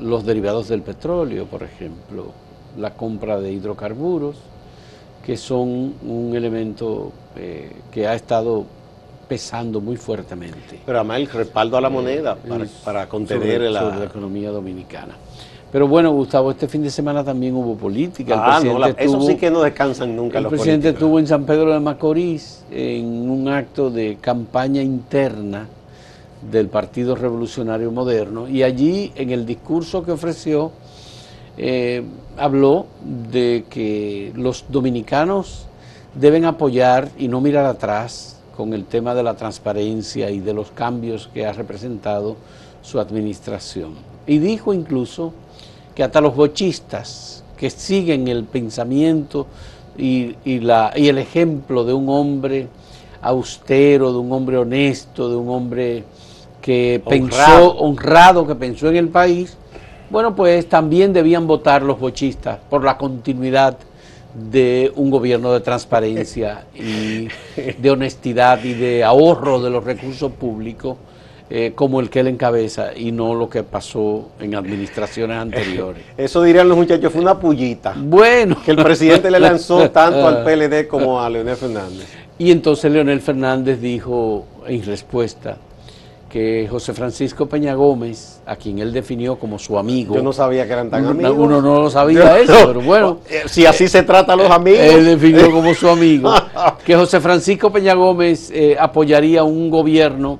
los 0.00 0.26
derivados 0.26 0.66
del 0.66 0.82
petróleo, 0.82 1.46
por 1.46 1.62
ejemplo, 1.62 2.32
la 2.78 2.90
compra 2.94 3.40
de 3.40 3.52
hidrocarburos, 3.52 4.36
que 5.24 5.36
son 5.36 5.94
un 6.02 6.32
elemento 6.34 7.12
eh, 7.36 7.70
que 7.90 8.06
ha 8.06 8.14
estado 8.14 8.64
pesando 9.28 9.80
muy 9.80 9.96
fuertemente. 9.96 10.80
Pero 10.84 10.98
además 10.98 11.20
el 11.20 11.26
respaldo 11.28 11.76
a 11.76 11.80
la 11.80 11.90
moneda 11.90 12.36
para, 12.84 13.08
contener 13.08 13.62
la... 13.62 13.84
la 13.84 14.04
economía 14.04 14.50
dominicana. 14.50 15.16
Pero 15.72 15.88
bueno, 15.88 16.12
Gustavo, 16.12 16.50
este 16.50 16.68
fin 16.68 16.82
de 16.82 16.90
semana 16.90 17.24
también 17.24 17.54
hubo 17.54 17.74
política. 17.76 18.34
Ah, 18.36 18.60
no, 18.62 18.84
eso 18.86 19.22
sí 19.22 19.36
que 19.36 19.50
no 19.50 19.62
descansan 19.62 20.14
nunca 20.14 20.38
el 20.38 20.46
presidente 20.46 20.90
estuvo 20.90 21.18
en 21.18 21.26
San 21.26 21.46
Pedro 21.46 21.72
de 21.72 21.80
Macorís 21.80 22.62
en 22.70 23.30
un 23.30 23.48
acto 23.48 23.90
de 23.90 24.18
campaña 24.20 24.82
interna 24.82 25.66
del 26.50 26.68
Partido 26.68 27.14
Revolucionario 27.14 27.90
Moderno 27.90 28.48
y 28.48 28.62
allí 28.62 29.12
en 29.14 29.30
el 29.30 29.46
discurso 29.46 30.04
que 30.04 30.12
ofreció 30.12 30.72
eh, 31.56 32.02
habló 32.36 32.86
de 33.30 33.64
que 33.68 34.32
los 34.34 34.64
dominicanos 34.68 35.66
deben 36.14 36.44
apoyar 36.44 37.10
y 37.18 37.28
no 37.28 37.40
mirar 37.40 37.66
atrás 37.66 38.38
con 38.56 38.72
el 38.74 38.84
tema 38.84 39.14
de 39.14 39.22
la 39.22 39.34
transparencia 39.34 40.30
y 40.30 40.40
de 40.40 40.54
los 40.54 40.70
cambios 40.70 41.28
que 41.32 41.46
ha 41.46 41.52
representado 41.52 42.36
su 42.82 43.00
administración. 43.00 43.94
Y 44.26 44.38
dijo 44.38 44.74
incluso 44.74 45.32
que 45.94 46.02
hasta 46.02 46.20
los 46.20 46.34
bochistas 46.34 47.44
que 47.56 47.70
siguen 47.70 48.28
el 48.28 48.44
pensamiento 48.44 49.46
y, 49.96 50.34
la, 50.60 50.92
y 50.96 51.08
el 51.08 51.18
ejemplo 51.18 51.84
de 51.84 51.92
un 51.92 52.08
hombre 52.08 52.68
austero, 53.20 54.12
de 54.12 54.18
un 54.18 54.32
hombre 54.32 54.58
honesto, 54.58 55.28
de 55.28 55.36
un 55.36 55.48
hombre 55.48 56.04
que 56.60 57.02
pensó, 57.06 57.76
honrado, 57.76 58.46
que 58.46 58.54
pensó 58.54 58.88
en 58.88 58.96
el 58.96 59.08
país, 59.08 59.56
bueno, 60.12 60.36
pues 60.36 60.68
también 60.68 61.14
debían 61.14 61.46
votar 61.46 61.82
los 61.82 61.98
bochistas 61.98 62.58
por 62.68 62.84
la 62.84 62.98
continuidad 62.98 63.78
de 64.34 64.92
un 64.94 65.10
gobierno 65.10 65.54
de 65.54 65.60
transparencia 65.60 66.66
y 66.74 67.28
de 67.56 67.90
honestidad 67.90 68.62
y 68.62 68.74
de 68.74 69.04
ahorro 69.04 69.60
de 69.62 69.70
los 69.70 69.82
recursos 69.82 70.30
públicos 70.32 70.98
eh, 71.48 71.72
como 71.74 72.00
el 72.00 72.10
que 72.10 72.20
él 72.20 72.28
encabeza 72.28 72.94
y 72.94 73.10
no 73.10 73.34
lo 73.34 73.48
que 73.48 73.62
pasó 73.62 74.28
en 74.38 74.54
administraciones 74.54 75.38
anteriores. 75.38 76.02
Eso 76.18 76.42
dirían 76.42 76.68
los 76.68 76.76
muchachos, 76.76 77.10
fue 77.10 77.22
una 77.22 77.38
pullita. 77.38 77.94
Bueno. 77.96 78.58
Que 78.62 78.72
el 78.72 78.82
presidente 78.82 79.30
le 79.30 79.40
lanzó 79.40 79.90
tanto 79.92 80.28
al 80.28 80.44
PLD 80.44 80.86
como 80.88 81.22
a 81.22 81.30
Leonel 81.30 81.56
Fernández. 81.56 82.06
Y 82.38 82.50
entonces 82.50 82.92
Leonel 82.92 83.20
Fernández 83.22 83.80
dijo 83.80 84.46
en 84.66 84.84
respuesta 84.84 85.56
que 86.32 86.66
José 86.66 86.94
Francisco 86.94 87.44
Peña 87.44 87.74
Gómez, 87.74 88.40
a 88.46 88.56
quien 88.56 88.78
él 88.78 88.90
definió 88.90 89.36
como 89.36 89.58
su 89.58 89.76
amigo. 89.76 90.14
Yo 90.14 90.22
no 90.22 90.32
sabía 90.32 90.66
que 90.66 90.72
eran 90.72 90.88
tan 90.88 91.04
amigos. 91.04 91.34
Uno 91.36 91.60
no 91.60 91.82
lo 91.82 91.90
sabía 91.90 92.40
eso, 92.40 92.54
pero 92.68 92.80
bueno. 92.80 93.18
Eh, 93.28 93.42
si 93.44 93.66
así 93.66 93.86
se 93.86 94.02
trata 94.02 94.32
a 94.32 94.36
los 94.36 94.50
amigos. 94.50 94.80
Él 94.80 95.04
definió 95.04 95.52
como 95.52 95.74
su 95.74 95.90
amigo. 95.90 96.32
que 96.86 96.96
José 96.96 97.20
Francisco 97.20 97.70
Peña 97.70 97.92
Gómez 97.92 98.50
eh, 98.50 98.74
apoyaría 98.80 99.44
un 99.44 99.68
gobierno 99.68 100.38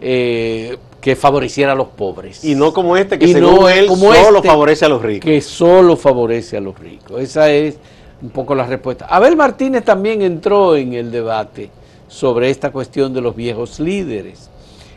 eh, 0.00 0.78
que 1.00 1.16
favoreciera 1.16 1.72
a 1.72 1.74
los 1.74 1.88
pobres. 1.88 2.44
Y 2.44 2.54
no 2.54 2.72
como 2.72 2.96
este, 2.96 3.18
que 3.18 3.26
según 3.26 3.68
él 3.68 3.88
solo 3.88 4.36
este, 4.36 4.48
favorece 4.48 4.84
a 4.84 4.88
los 4.88 5.02
ricos. 5.02 5.24
Que 5.24 5.40
solo 5.40 5.96
favorece 5.96 6.58
a 6.58 6.60
los 6.60 6.78
ricos. 6.78 7.20
Esa 7.20 7.50
es 7.50 7.76
un 8.22 8.30
poco 8.30 8.54
la 8.54 8.66
respuesta. 8.66 9.06
Abel 9.06 9.34
Martínez 9.34 9.84
también 9.84 10.22
entró 10.22 10.76
en 10.76 10.92
el 10.92 11.10
debate 11.10 11.70
sobre 12.06 12.50
esta 12.50 12.70
cuestión 12.70 13.12
de 13.12 13.20
los 13.20 13.34
viejos 13.34 13.80
líderes. 13.80 14.50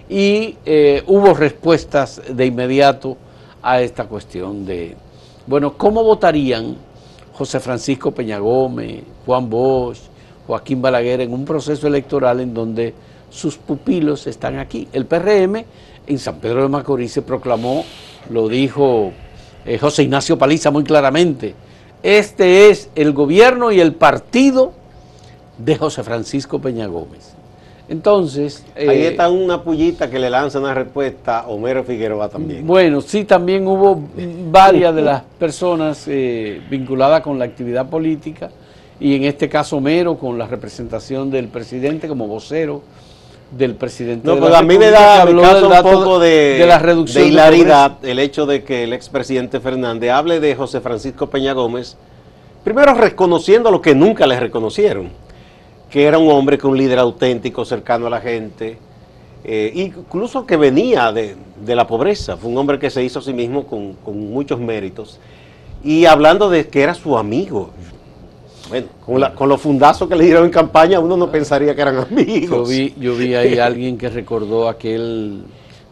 Y 0.10 0.58
eh, 0.66 1.04
hubo 1.08 1.34
respuestas 1.34 2.22
de 2.30 2.46
inmediato 2.46 3.18
a 3.62 3.82
esta 3.82 4.06
cuestión 4.06 4.66
de, 4.66 4.96
bueno, 5.46 5.78
¿cómo 5.78 6.04
votarían 6.04 6.78
José 7.34 7.60
Francisco 7.60 8.12
Peña 8.12 8.40
Gómez, 8.40 9.04
Juan 9.26 9.50
Bosch, 9.50 10.00
Joaquín 10.48 10.82
Balaguer 10.82 11.22
en 11.22 11.34
un 11.34 11.46
proceso 11.46 11.86
electoral 11.86 12.40
en 12.40 12.54
donde 12.54 12.94
sus 13.30 13.58
pupilos 13.58 14.26
están 14.26 14.58
aquí. 14.58 14.88
El 14.94 15.06
PRM 15.06 15.64
en 16.08 16.20
San 16.20 16.40
Pedro 16.40 16.64
de 16.64 16.70
Macorís 16.70 17.12
se 17.12 17.22
proclamó, 17.22 17.84
lo 18.30 18.48
dijo 18.48 19.12
eh, 19.66 19.78
José 19.78 20.04
Ignacio 20.04 20.38
Paliza 20.38 20.72
muy 20.72 20.84
claramente, 20.84 21.54
este 22.02 22.70
es 22.70 22.90
el 22.96 23.12
gobierno 23.12 23.72
y 23.72 23.82
el 23.82 23.94
partido 23.94 24.72
de 25.58 25.76
José 25.76 26.04
Francisco 26.04 26.60
Peña 26.60 26.88
Gómez. 26.88 27.37
Entonces... 27.90 28.66
Ahí 28.76 28.88
eh, 28.88 29.08
está 29.08 29.30
una 29.30 29.64
pullita 29.64 30.10
que 30.10 30.20
le 30.20 30.30
lanza 30.30 30.60
una 30.60 30.74
respuesta 30.74 31.40
a 31.40 31.48
Homero 31.48 31.84
Figueroa 31.84 32.30
también. 32.30 32.66
Bueno, 32.68 33.02
sí, 33.02 33.24
también 33.24 33.66
hubo 33.68 34.02
varias 34.52 34.94
de 34.94 35.02
las 35.02 35.24
personas 35.40 36.06
eh, 36.08 36.62
vinculadas 36.70 37.22
con 37.22 37.40
la 37.40 37.46
actividad 37.46 37.90
política 37.90 38.50
y 39.00 39.16
en 39.16 39.24
este 39.24 39.48
caso 39.48 39.78
Homero 39.78 40.18
con 40.18 40.38
la 40.38 40.48
representación 40.48 41.32
del 41.32 41.48
presidente 41.48 42.08
como 42.08 42.28
vocero 42.28 42.82
del 43.52 43.76
presidente. 43.76 44.28
No, 44.28 44.36
pero 44.36 44.56
a 44.56 44.62
mí 44.62 44.78
me 44.78 44.90
da 44.90 45.26
un 45.26 45.84
poco 45.84 46.20
de, 46.20 46.64
la 46.68 46.80
reducción 46.80 47.24
de 47.24 47.30
hilaridad 47.30 47.98
el 48.04 48.20
hecho 48.20 48.46
de 48.46 48.64
que 48.64 48.84
el 48.84 48.94
expresidente 48.94 49.60
Fernández 49.60 50.12
hable 50.12 50.40
de 50.40 50.56
José 50.56 50.82
Francisco 50.82 51.28
Peña 51.28 51.54
Gómez, 51.54 51.96
primero 52.64 52.94
reconociendo 52.94 53.72
lo 53.72 53.82
que 53.82 53.96
nunca 53.96 54.28
le 54.28 54.38
reconocieron, 54.40 55.12
que 55.90 56.04
era 56.06 56.18
un 56.18 56.30
hombre 56.32 56.58
con 56.58 56.72
un 56.72 56.78
líder 56.78 57.00
auténtico, 57.00 57.64
cercano 57.66 58.08
a 58.08 58.10
la 58.10 58.20
gente, 58.22 58.78
eh, 59.44 59.72
incluso 59.76 60.46
que 60.46 60.58
venía 60.58 61.12
de, 61.12 61.36
la 61.66 61.88
pobreza, 61.88 62.36
fue 62.38 62.50
un 62.52 62.58
hombre 62.58 62.78
que 62.80 62.90
se 62.90 63.04
hizo 63.04 63.20
a 63.20 63.22
sí 63.22 63.34
mismo 63.34 63.66
con, 63.66 63.94
con 63.94 64.20
muchos 64.32 64.60
méritos 64.60 65.20
y 65.84 66.06
hablando 66.06 66.50
de 66.50 66.68
que 66.68 66.82
era 66.82 66.94
su 66.94 67.18
amigo. 67.18 67.70
Bueno, 68.70 68.88
con, 69.06 69.22
la- 69.22 69.34
con 69.34 69.48
los 69.48 69.62
fundazos 69.62 70.10
que 70.10 70.16
le 70.18 70.26
dieron 70.26 70.44
en 70.44 70.52
campaña, 70.52 71.00
uno 71.00 71.16
no 71.16 71.32
pensaría 71.32 71.74
que 71.74 71.82
eran 71.82 71.96
Yo 71.96 72.02
amigos. 72.02 72.68
vi, 72.70 72.94
yo 73.00 73.16
vi 73.16 73.34
ahí 73.36 73.58
a 73.60 73.66
alguien 73.68 73.98
que 73.98 74.10
recordó 74.10 74.68
aquel 74.68 75.44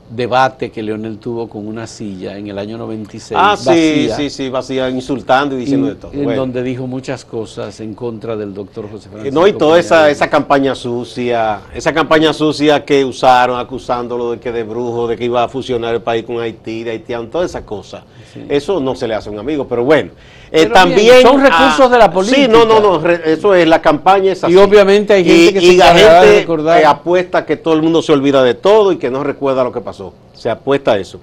debate 0.10 0.70
que 0.72 0.84
Leonel 0.84 1.18
tuvo 1.18 1.50
con 1.50 1.66
una 1.68 1.88
silla 1.88 2.38
en 2.38 2.48
el 2.48 2.58
año 2.60 2.78
96. 2.78 3.38
Ah, 3.42 3.56
sí, 3.58 3.66
vacía, 3.68 4.16
sí, 4.16 4.30
sí, 4.30 4.50
vacía, 4.50 4.90
insultando 4.90 5.56
y 5.56 5.60
diciendo 5.62 5.88
de 5.88 5.96
todo. 5.96 6.12
en 6.14 6.24
Bueno. 6.24 6.42
donde 6.42 6.62
dijo 6.64 6.86
muchas 6.86 7.26
cosas 7.26 7.80
en 7.80 7.96
contra 7.96 8.36
del 8.36 8.54
doctor 8.54 8.90
José 8.90 9.08
Eh, 9.08 9.12
Francisco. 9.12 9.40
No, 9.40 9.48
y 9.48 9.54
toda 9.54 9.80
esa, 9.80 10.10
esa 10.10 10.30
campaña 10.30 10.76
sucia, 10.76 11.62
esa 11.74 11.94
campaña 11.94 12.34
sucia 12.34 12.86
que 12.86 13.04
usaron 13.04 13.60
acusándolo 13.60 14.32
de 14.32 14.40
que 14.40 14.52
de 14.52 14.64
brujo, 14.64 15.08
de 15.08 15.18
que 15.18 15.26
iba 15.26 15.44
a 15.44 15.48
fusionar 15.50 15.96
el 15.96 16.02
país 16.02 16.24
con 16.24 16.40
Haití, 16.40 16.84
de 16.84 16.92
haitiano, 16.92 17.28
toda 17.28 17.46
esa 17.46 17.66
cosa. 17.66 18.04
Eso 18.50 18.80
no 18.80 18.96
se 18.96 19.08
le 19.08 19.16
hace 19.16 19.30
a 19.30 19.32
un 19.32 19.40
amigo, 19.40 19.68
pero 19.68 19.84
bueno. 19.84 20.12
Eh, 20.52 20.68
también 20.68 21.22
son 21.22 21.42
recursos 21.42 21.90
de 21.92 21.98
la 21.98 22.06
Sí, 22.08 22.12
política. 22.12 22.48
no, 22.48 22.66
no, 22.66 22.80
no, 22.80 23.00
re- 23.00 23.22
eso 23.34 23.54
es, 23.56 23.68
la 23.68 23.82
campaña 23.82 24.32
es 24.32 24.44
Y 24.44 24.46
así. 24.46 24.56
obviamente 24.58 25.14
hay 25.14 25.24
gente 25.26 25.42
Y- 25.44 25.54
que 25.54 25.60
se 25.60 25.66
y 25.66 25.78
la 25.78 25.94
de 25.94 26.00
gente 26.00 26.40
recordar. 26.42 26.82
eh, 26.82 26.86
apuesta 26.86 27.46
que 27.46 27.58
todo 27.58 27.74
el 27.74 27.82
mundo 27.82 28.02
se 28.02 28.12
olvida 28.14 28.44
de 28.44 28.54
todo 28.54 28.92
y 28.92 28.98
que 28.98 29.10
no 29.10 29.24
recuerda 29.24 29.64
lo 29.64 29.72
que 29.72 29.82
pasó. 29.82 30.14
Se 30.34 30.50
apuesta 30.50 30.94
a 30.94 30.98
eso. 30.98 31.20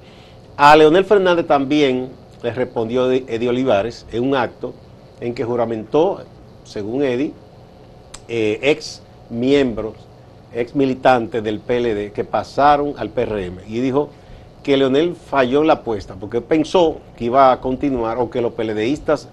A 0.57 0.77
Leonel 0.77 1.05
Fernández 1.05 1.47
también 1.47 2.09
le 2.43 2.53
respondió 2.53 3.11
Eddie 3.11 3.49
Olivares 3.49 4.07
en 4.13 4.25
un 4.25 4.35
acto 4.37 4.75
en 5.21 5.35
que 5.35 5.45
juramentó, 5.45 6.21
según 6.65 7.03
Eddie, 7.05 7.33
eh, 8.29 8.59
ex 8.63 9.03
miembros, 9.31 9.95
ex 10.55 10.75
militantes 10.75 11.43
del 11.43 11.61
PLD 11.61 12.13
que 12.13 12.25
pasaron 12.25 12.95
al 12.99 13.09
PRM 13.11 13.61
y 13.67 13.81
dijo 13.81 14.11
que 14.63 14.77
Leonel 14.77 15.15
falló 15.17 15.65
la 15.65 15.75
apuesta 15.75 16.15
porque 16.15 16.41
pensó 16.41 16.99
que 17.17 17.25
iba 17.25 17.51
a 17.53 17.61
continuar 17.61 18.19
o 18.19 18.31
que 18.31 18.41
los 18.41 18.53
PLDistas 18.53 19.29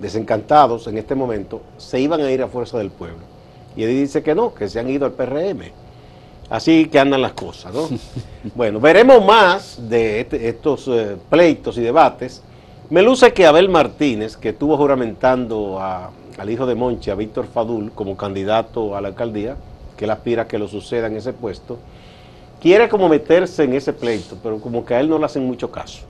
desencantados 0.00 0.86
en 0.88 0.98
este 0.98 1.14
momento 1.14 1.62
se 1.78 2.00
iban 2.00 2.20
a 2.20 2.30
ir 2.30 2.42
a 2.42 2.48
fuerza 2.48 2.78
del 2.78 2.90
pueblo. 2.90 3.18
Y 3.76 3.84
Eddie 3.84 4.00
dice 4.00 4.22
que 4.22 4.34
no, 4.34 4.54
que 4.54 4.68
se 4.68 4.78
han 4.80 4.90
ido 4.90 5.06
al 5.06 5.12
PRM. 5.12 5.62
Así 6.50 6.86
que 6.86 6.98
andan 6.98 7.22
las 7.22 7.32
cosas, 7.32 7.72
¿no? 7.72 7.88
bueno, 8.54 8.80
veremos 8.80 9.24
más 9.24 9.78
de 9.88 10.20
este- 10.20 10.48
estos 10.48 10.86
eh, 10.88 11.16
pleitos 11.30 11.78
y 11.78 11.80
debates. 11.80 12.42
Me 12.90 13.02
luce 13.02 13.32
que 13.32 13.46
Abel 13.46 13.68
Martínez, 13.68 14.36
que 14.36 14.50
estuvo 14.50 14.76
juramentando 14.76 15.78
a- 15.80 16.10
al 16.36 16.50
hijo 16.50 16.66
de 16.66 16.74
Monchi, 16.74 17.10
a 17.10 17.14
Víctor 17.14 17.46
Fadul, 17.46 17.92
como 17.92 18.16
candidato 18.16 18.96
a 18.96 19.00
la 19.00 19.08
alcaldía, 19.08 19.56
que 19.96 20.04
él 20.04 20.10
aspira 20.10 20.42
a 20.42 20.48
que 20.48 20.58
lo 20.58 20.68
suceda 20.68 21.06
en 21.06 21.16
ese 21.16 21.32
puesto, 21.32 21.78
quiere 22.64 22.88
como 22.88 23.10
meterse 23.10 23.64
en 23.64 23.74
ese 23.74 23.92
pleito, 23.92 24.38
pero 24.42 24.58
como 24.58 24.86
que 24.86 24.94
a 24.94 25.00
él 25.00 25.10
no 25.10 25.18
le 25.18 25.26
hacen 25.26 25.44
mucho 25.44 25.70
caso. 25.70 26.00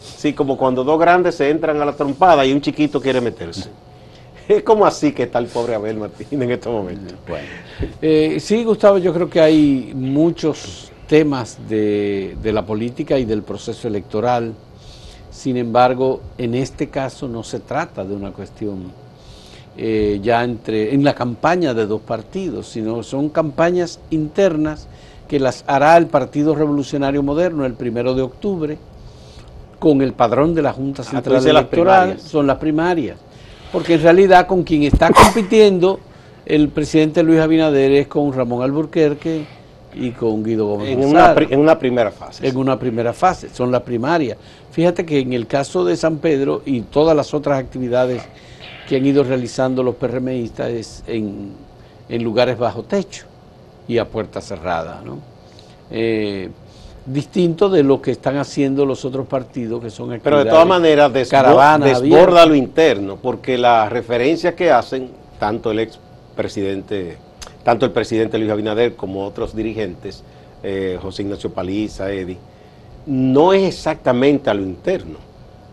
Sí, 0.00 0.32
como 0.32 0.58
cuando 0.58 0.82
dos 0.82 0.98
grandes 0.98 1.36
se 1.36 1.48
entran 1.48 1.80
a 1.80 1.84
la 1.84 1.92
trompada 1.92 2.44
y 2.44 2.52
un 2.52 2.60
chiquito 2.60 3.00
quiere 3.00 3.20
meterse. 3.20 3.70
Es 4.48 4.64
como 4.64 4.84
así 4.84 5.12
que 5.12 5.22
está 5.22 5.38
el 5.38 5.46
pobre 5.46 5.76
Abel 5.76 5.98
Martínez 5.98 6.32
en 6.32 6.50
este 6.50 6.68
momento. 6.68 7.14
Bueno. 7.28 7.46
Eh, 8.02 8.38
sí, 8.40 8.64
Gustavo, 8.64 8.98
yo 8.98 9.14
creo 9.14 9.30
que 9.30 9.40
hay 9.40 9.92
muchos 9.94 10.90
temas 11.06 11.56
de, 11.68 12.36
de 12.42 12.52
la 12.52 12.66
política 12.66 13.16
y 13.16 13.24
del 13.24 13.44
proceso 13.44 13.86
electoral. 13.86 14.52
Sin 15.30 15.56
embargo, 15.56 16.20
en 16.36 16.56
este 16.56 16.88
caso 16.88 17.28
no 17.28 17.44
se 17.44 17.60
trata 17.60 18.04
de 18.04 18.16
una 18.16 18.32
cuestión 18.32 18.90
eh, 19.76 20.18
ya 20.20 20.42
entre 20.42 20.92
en 20.92 21.04
la 21.04 21.14
campaña 21.14 21.72
de 21.72 21.86
dos 21.86 22.00
partidos, 22.00 22.66
sino 22.66 23.04
son 23.04 23.28
campañas 23.28 24.00
internas 24.10 24.88
que 25.32 25.40
las 25.40 25.64
hará 25.66 25.96
el 25.96 26.08
Partido 26.08 26.54
Revolucionario 26.54 27.22
Moderno 27.22 27.64
el 27.64 27.72
primero 27.72 28.14
de 28.14 28.20
octubre 28.20 28.76
con 29.78 30.02
el 30.02 30.12
padrón 30.12 30.54
de 30.54 30.60
la 30.60 30.74
Junta 30.74 31.02
tú 31.02 31.08
Central 31.08 31.46
Electoral, 31.46 32.20
son 32.20 32.46
las 32.46 32.58
primarias. 32.58 33.16
Porque 33.72 33.94
en 33.94 34.02
realidad 34.02 34.46
con 34.46 34.62
quien 34.62 34.82
está 34.82 35.08
compitiendo 35.10 36.00
el 36.44 36.68
presidente 36.68 37.22
Luis 37.22 37.40
Abinader 37.40 37.92
es 37.92 38.08
con 38.08 38.30
Ramón 38.30 38.62
Alburquerque 38.62 39.46
y 39.94 40.10
con 40.10 40.44
Guido 40.44 40.66
Gómez 40.66 40.90
En 40.90 41.02
una, 41.02 41.32
en 41.32 41.78
primera 41.78 42.10
fase. 42.10 42.46
en 42.46 42.56
una 42.58 42.78
primera 42.78 43.14
fase, 43.14 43.48
son 43.48 43.72
las 43.72 43.80
primarias. 43.80 44.36
Fíjate 44.70 45.06
que 45.06 45.18
en 45.18 45.32
el 45.32 45.46
caso 45.46 45.82
de 45.82 45.96
San 45.96 46.18
Pedro 46.18 46.60
y 46.66 46.82
todas 46.82 47.16
las 47.16 47.32
otras 47.32 47.58
actividades 47.58 48.22
que 48.86 48.96
han 48.96 49.06
ido 49.06 49.24
realizando 49.24 49.82
los 49.82 49.94
PRMistas 49.94 50.68
es 50.68 51.04
en, 51.06 51.52
en 52.10 52.22
lugares 52.22 52.58
bajo 52.58 52.82
techo 52.82 53.31
y 53.88 53.98
a 53.98 54.04
puerta 54.06 54.40
cerrada, 54.40 55.00
¿no? 55.04 55.18
Eh, 55.90 56.50
distinto 57.04 57.68
de 57.68 57.82
lo 57.82 58.00
que 58.00 58.12
están 58.12 58.36
haciendo 58.36 58.86
los 58.86 59.04
otros 59.04 59.26
partidos 59.26 59.82
que 59.82 59.90
son 59.90 60.18
Pero 60.22 60.38
de 60.44 60.50
todas 60.50 60.66
maneras 60.66 61.12
desborda 61.12 61.96
abierta. 61.96 62.46
lo 62.46 62.54
interno, 62.54 63.16
porque 63.16 63.58
las 63.58 63.90
referencias 63.90 64.54
que 64.54 64.70
hacen, 64.70 65.10
tanto 65.40 65.72
el 65.72 65.80
ex 65.80 65.98
presidente, 66.36 67.16
tanto 67.64 67.84
el 67.86 67.92
presidente 67.92 68.38
Luis 68.38 68.50
Abinader 68.50 68.94
como 68.94 69.24
otros 69.26 69.54
dirigentes, 69.54 70.22
eh, 70.62 70.96
José 71.02 71.22
Ignacio 71.22 71.50
Paliza, 71.52 72.10
Eddie, 72.12 72.38
no 73.06 73.52
es 73.52 73.64
exactamente 73.64 74.48
a 74.48 74.54
lo 74.54 74.62
interno. 74.62 75.18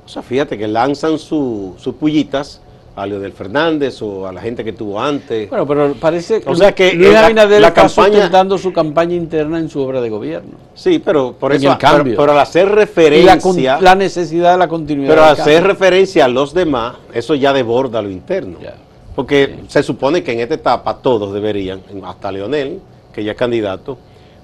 O 0.04 0.10
sea, 0.10 0.24
fíjate 0.24 0.58
que 0.58 0.67
lanzan 0.67 1.19
su- 1.19 1.76
sus 1.78 1.93
pullitas 1.93 2.60
a 2.95 3.06
Leonel 3.06 3.32
Fernández 3.32 4.02
o 4.02 4.28
a 4.28 4.34
la 4.34 4.41
gente 4.41 4.63
que 4.63 4.73
tuvo 4.73 4.99
antes. 4.99 5.49
Bueno, 5.49 5.65
pero 5.65 5.93
parece 5.93 6.41
que, 6.41 6.49
O 6.49 6.56
sea 6.56 6.73
que, 6.73 6.93
Luis 6.93 7.12
la- 7.13 7.25
Abinader 7.25 7.62
la 7.62 7.69
está 7.69 7.84
campaña- 7.84 8.08
sustentando 8.13 8.58
su 8.58 8.73
campaña 8.73 9.15
interna 9.15 9.58
en 9.60 9.69
su 9.69 9.80
obra 9.82 10.02
de 10.02 10.10
gobierno. 10.10 10.52
sí, 10.75 10.99
pero 10.99 11.34
por 11.34 11.52
en 11.54 11.60
eso, 11.62 11.71
el 11.71 11.78
cambio. 11.78 12.13
pero, 12.13 12.17
pero 12.23 12.32
al 12.34 12.39
hacer 12.39 12.67
la, 12.67 12.75
referencia... 12.75 13.80
la 13.80 13.95
necesidad 13.95 14.52
de 14.54 14.58
la 14.58 14.67
continuidad. 14.67 15.10
Pero 15.12 15.21
del 15.23 15.32
hacer 15.32 15.63
referencia 15.63 16.25
a 16.25 16.28
los 16.28 16.54
demás, 16.54 16.95
eso 17.13 17.36
ya 17.36 17.54
desborda 17.54 18.02
lo 18.02 18.10
interno. 18.10 18.58
Ya. 18.62 18.73
Porque 19.15 19.60
se 19.67 19.84
supone 19.84 20.23
que 20.23 20.32
en 20.34 20.39
esta 20.41 20.56
etapa 20.56 20.97
todos 20.97 21.34
deberían, 21.34 21.82
hasta 22.06 22.32
Leonel, 22.32 22.80
que 23.13 23.23
ya 23.23 23.32
es 23.32 23.38
candidato, 23.38 23.97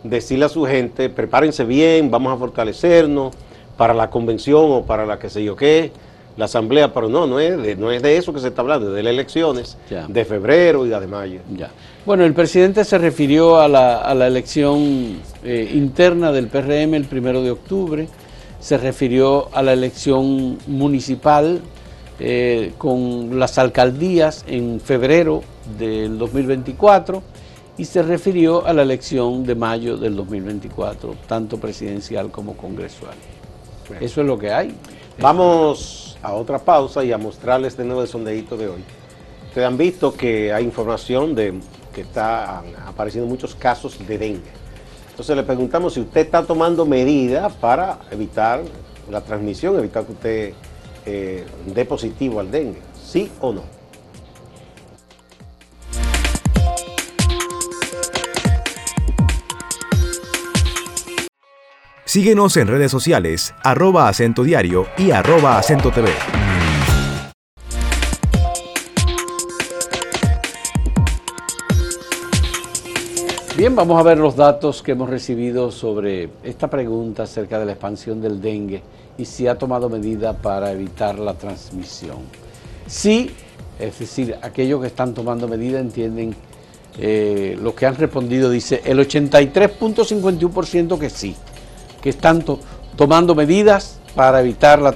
decirle 0.03 0.45
a 0.45 0.49
su 0.49 0.65
gente, 0.65 1.09
prepárense 1.09 1.63
bien, 1.65 2.11
vamos 2.11 2.33
a 2.33 2.37
fortalecernos 2.37 3.33
para 3.77 3.93
la 3.93 4.09
convención 4.09 4.65
o 4.71 4.83
para 4.83 5.05
la 5.05 5.17
que 5.19 5.29
sé 5.29 5.43
yo 5.43 5.55
qué, 5.55 5.91
la 6.37 6.45
asamblea, 6.45 6.93
pero 6.93 7.07
no, 7.09 7.25
no 7.27 7.39
es 7.39 7.57
de, 7.61 7.75
no 7.75 7.91
es 7.91 8.01
de 8.01 8.17
eso 8.17 8.33
que 8.33 8.39
se 8.39 8.49
está 8.49 8.61
hablando, 8.61 8.89
es 8.89 8.95
de 8.95 9.03
las 9.03 9.13
elecciones 9.13 9.77
Ya. 9.89 10.05
de 10.07 10.25
febrero 10.25 10.85
y 10.85 10.89
la 10.89 10.99
de 10.99 11.07
mayo. 11.07 11.39
Ya. 11.55 11.71
Bueno, 12.05 12.25
el 12.25 12.33
presidente 12.33 12.83
se 12.83 12.97
refirió 12.97 13.59
a 13.59 13.67
la, 13.67 13.99
a 13.99 14.13
la 14.13 14.27
elección 14.27 15.17
eh, 15.43 15.71
interna 15.73 16.31
del 16.31 16.47
PRM 16.47 16.93
el 16.93 17.05
primero 17.05 17.41
de 17.41 17.51
octubre, 17.51 18.07
se 18.59 18.77
refirió 18.77 19.47
a 19.53 19.61
la 19.63 19.73
elección 19.73 20.57
municipal 20.67 21.61
eh, 22.19 22.73
con 22.77 23.39
las 23.39 23.57
alcaldías 23.57 24.43
en 24.47 24.79
febrero 24.79 25.41
del 25.77 26.17
2024 26.17 27.21
y 27.77 27.85
se 27.85 28.01
refirió 28.03 28.65
a 28.65 28.73
la 28.73 28.83
elección 28.83 29.45
de 29.45 29.53
mayo 29.55 29.97
del 29.97 30.15
2024, 30.15 31.15
tanto 31.27 31.57
presidencial 31.59 32.31
como 32.31 32.55
congresual. 32.55 33.15
Eso 33.99 34.21
es 34.21 34.27
lo 34.27 34.37
que 34.39 34.51
hay. 34.51 34.73
Vamos 35.19 36.17
a 36.21 36.33
otra 36.33 36.59
pausa 36.59 37.03
y 37.03 37.13
a 37.13 37.17
mostrarles 37.17 37.77
de 37.77 37.85
nuevo 37.85 38.01
el 38.01 38.07
sondeíto 38.07 38.57
de 38.57 38.67
hoy. 38.67 38.83
Ustedes 39.47 39.65
han 39.65 39.77
visto 39.77 40.13
que 40.13 40.51
hay 40.51 40.65
información 40.65 41.33
de 41.33 41.53
que 41.93 42.01
están 42.01 42.65
apareciendo 42.85 43.29
muchos 43.29 43.55
casos 43.55 43.97
de 44.05 44.17
dengue. 44.17 44.51
Entonces 45.11 45.37
le 45.37 45.43
preguntamos 45.43 45.93
si 45.93 46.01
usted 46.01 46.21
está 46.21 46.43
tomando 46.43 46.85
medidas 46.85 47.53
para 47.53 47.99
evitar 48.11 48.63
la 49.09 49.21
transmisión, 49.21 49.79
evitar 49.79 50.05
que 50.05 50.11
usted 50.11 50.53
eh, 51.05 51.45
dé 51.73 51.85
positivo 51.85 52.41
al 52.41 52.51
dengue. 52.51 52.81
¿Sí 53.01 53.31
o 53.39 53.53
no? 53.53 53.74
Síguenos 62.15 62.55
en 62.55 62.69
redes 62.69 62.89
sociales, 62.91 63.53
arroba 63.61 64.07
acento 64.07 64.41
diario 64.43 64.87
y 64.97 65.11
arroba 65.11 65.57
acento 65.57 65.91
TV. 65.91 66.07
Bien, 73.57 73.75
vamos 73.75 73.99
a 73.99 74.03
ver 74.03 74.17
los 74.17 74.37
datos 74.37 74.81
que 74.81 74.93
hemos 74.93 75.09
recibido 75.09 75.73
sobre 75.73 76.29
esta 76.45 76.69
pregunta 76.69 77.23
acerca 77.23 77.59
de 77.59 77.65
la 77.65 77.73
expansión 77.73 78.21
del 78.21 78.39
dengue 78.39 78.81
y 79.17 79.25
si 79.25 79.47
ha 79.47 79.57
tomado 79.57 79.89
medida 79.89 80.31
para 80.37 80.71
evitar 80.71 81.19
la 81.19 81.33
transmisión. 81.33 82.19
Sí, 82.87 83.29
es 83.77 83.99
decir, 83.99 84.37
aquellos 84.41 84.79
que 84.79 84.87
están 84.87 85.13
tomando 85.13 85.49
medida 85.49 85.81
entienden 85.81 86.33
eh, 86.97 87.57
lo 87.61 87.75
que 87.75 87.85
han 87.85 87.97
respondido, 87.97 88.49
dice 88.49 88.81
el 88.85 88.99
83.51% 88.99 90.97
que 90.97 91.09
sí, 91.09 91.35
que 92.05 92.11
están 92.11 92.43
to- 92.43 92.59
tomando 92.95 93.33
medidas 93.33 93.97
para 94.13 94.39
evitar 94.39 94.79
la, 94.79 94.93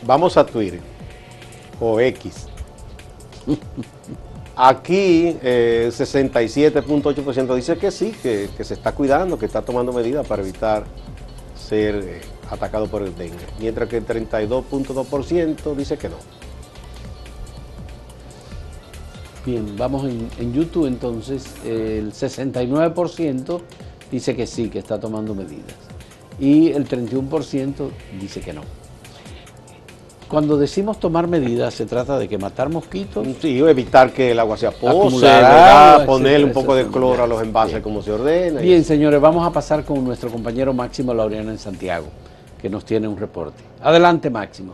Vamos 0.05 0.37
a 0.37 0.45
Twitter 0.45 0.81
o 1.79 1.99
X. 1.99 2.45
Aquí, 4.55 5.35
eh, 5.41 5.89
67.8% 5.91 7.55
dice 7.55 7.77
que 7.77 7.89
sí, 7.89 8.11
que, 8.21 8.47
que, 8.55 8.63
se 8.63 8.75
está 8.75 8.91
cuidando, 8.91 9.39
que 9.39 9.47
está 9.47 9.63
tomando 9.63 9.91
medidas 9.91 10.27
para 10.27 10.43
evitar 10.43 10.83
ser 11.57 11.95
eh, 11.95 12.21
atacado 12.49 12.87
por 12.87 13.01
el 13.01 13.15
dengue, 13.15 13.45
mientras 13.59 13.89
que 13.89 13.97
el 13.97 14.05
32.2% 14.05 15.75
dice 15.75 15.97
que 15.97 16.09
no. 16.09 16.15
Bien, 19.45 19.75
vamos 19.77 20.05
en, 20.05 20.29
en, 20.39 20.53
YouTube 20.53 20.85
entonces, 20.85 21.45
el 21.65 22.13
69% 22.13 23.61
dice 24.09 24.35
que 24.35 24.47
sí, 24.47 24.69
que 24.69 24.79
está 24.79 24.99
tomando 24.99 25.35
medidas, 25.35 25.75
y 26.39 26.71
el 26.71 26.87
31% 26.87 27.89
dice 28.19 28.39
que 28.39 28.53
no. 28.53 28.61
Cuando 30.33 30.57
decimos 30.57 30.99
tomar 30.99 31.27
medidas, 31.27 31.75
se 31.75 31.85
trata 31.85 32.17
de 32.17 32.27
que 32.27 32.39
matar 32.39 32.67
mosquitos. 32.67 33.27
Sí, 33.39 33.61
o 33.61 33.69
evitar 33.69 34.11
que 34.11 34.31
el 34.31 34.39
agua 34.39 34.57
se 34.57 34.65
apose, 34.65 35.27
ponerle 36.07 36.45
un 36.47 36.51
poco 36.51 36.73
de 36.73 36.87
cloro 36.87 37.23
a 37.23 37.27
los 37.27 37.39
envases 37.43 37.83
como 37.83 38.01
se 38.01 38.11
ordena. 38.13 38.59
Bien, 38.59 38.83
señores, 38.83 39.21
vamos 39.21 39.45
a 39.45 39.51
pasar 39.51 39.85
con 39.85 40.03
nuestro 40.03 40.31
compañero 40.31 40.73
Máximo 40.73 41.13
Laureano 41.13 41.51
en 41.51 41.59
Santiago, 41.59 42.07
que 42.63 42.69
nos 42.69 42.85
tiene 42.85 43.09
un 43.09 43.17
reporte. 43.17 43.61
Adelante, 43.81 44.29
Máximo. 44.29 44.71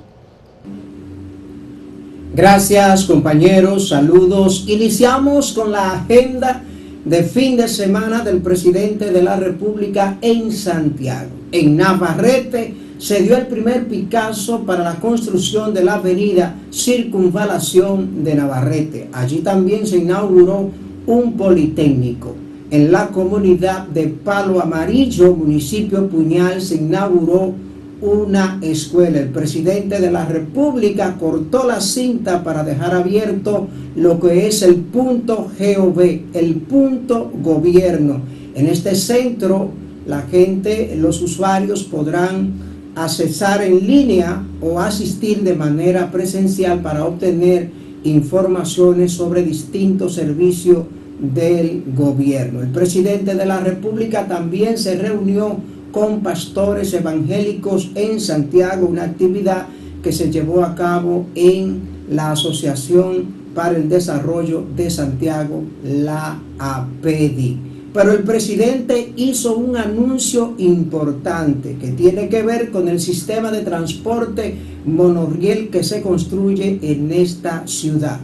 Gracias, 2.36 3.06
compañeros. 3.06 3.90
Saludos. 3.90 4.66
Iniciamos 4.68 5.54
con 5.54 5.72
la 5.72 5.94
agenda 5.94 6.62
de 7.04 7.24
fin 7.24 7.58
de 7.58 7.68
semana 7.68 8.24
del 8.24 8.42
presidente 8.42 9.10
de 9.10 9.24
la 9.24 9.38
República 9.38 10.20
en 10.22 10.52
Santiago. 10.52 11.32
En 11.52 11.78
Navarrete 11.78 12.76
se 13.00 13.24
dio 13.24 13.36
el 13.36 13.48
primer 13.48 13.88
Picasso 13.88 14.60
para 14.60 14.84
la 14.84 14.98
construcción 14.98 15.74
de 15.74 15.84
la 15.84 15.96
avenida 15.96 16.54
Circunvalación 16.72 18.24
de 18.24 18.36
Navarrete. 18.36 19.10
Allí 19.14 19.38
también 19.38 19.88
se 19.88 19.98
inauguró 19.98 20.70
un 21.08 21.34
politécnico. 21.34 22.36
En 22.70 22.92
la 22.92 23.08
comunidad 23.08 23.88
de 23.88 24.10
Palo 24.10 24.62
Amarillo, 24.62 25.36
municipio 25.36 26.08
Puñal, 26.08 26.62
se 26.62 26.76
inauguró 26.76 27.56
una 28.02 28.60
escuela. 28.62 29.20
El 29.20 29.30
presidente 29.30 30.00
de 30.00 30.12
la 30.12 30.26
República 30.26 31.18
cortó 31.20 31.68
la 31.68 31.82
cinta 31.82 32.44
para 32.44 32.64
dejar 32.64 32.96
abierto 32.96 33.68
lo 33.96 34.20
que 34.20 34.48
es 34.48 34.62
el 34.62 34.76
punto 34.76 35.50
GOV, 35.60 36.00
el 36.34 36.56
punto 36.56 37.32
gobierno. 37.42 38.22
En 38.56 38.68
este 38.68 38.96
centro, 38.96 39.70
la 40.08 40.22
gente, 40.22 40.96
los 40.98 41.22
usuarios 41.22 41.84
podrán 41.84 42.70
accesar 42.96 43.62
en 43.62 43.86
línea 43.86 44.44
o 44.62 44.80
asistir 44.80 45.44
de 45.44 45.56
manera 45.56 46.12
presencial 46.12 46.82
para 46.82 47.06
obtener 47.06 47.70
informaciones 48.04 49.12
sobre 49.12 49.44
distintos 49.44 50.16
servicios 50.16 50.86
del 51.20 51.84
gobierno. 51.96 52.62
El 52.62 52.70
presidente 52.70 53.36
de 53.36 53.46
la 53.46 53.60
República 53.60 54.28
también 54.28 54.78
se 54.78 54.96
reunió 54.98 55.58
con 55.92 56.22
pastores 56.22 56.94
evangélicos 56.94 57.92
en 57.96 58.20
Santiago, 58.20 58.88
una 58.88 59.04
actividad 59.04 59.68
que 60.04 60.12
se 60.12 60.32
llevó 60.32 60.64
a 60.64 60.76
cabo 60.76 61.26
en 61.36 61.82
la 62.10 62.32
Asociación 62.32 63.40
para 63.54 63.78
el 63.78 63.90
Desarrollo 63.90 64.64
de 64.76 64.90
Santiago, 64.90 65.64
la 65.84 66.40
APEDI. 66.58 67.58
Pero 67.94 68.12
el 68.12 68.20
presidente 68.20 69.14
hizo 69.16 69.58
un 69.58 69.76
anuncio 69.76 70.54
importante 70.60 71.76
que 71.82 71.88
tiene 71.90 72.30
que 72.30 72.44
ver 72.44 72.70
con 72.70 72.88
el 72.88 73.00
sistema 73.00 73.52
de 73.52 73.62
transporte 73.62 74.56
monorriel 74.86 75.70
que 75.70 75.84
se 75.84 76.02
construye 76.02 76.80
en 76.84 77.12
esta 77.12 77.66
ciudad. 77.66 78.20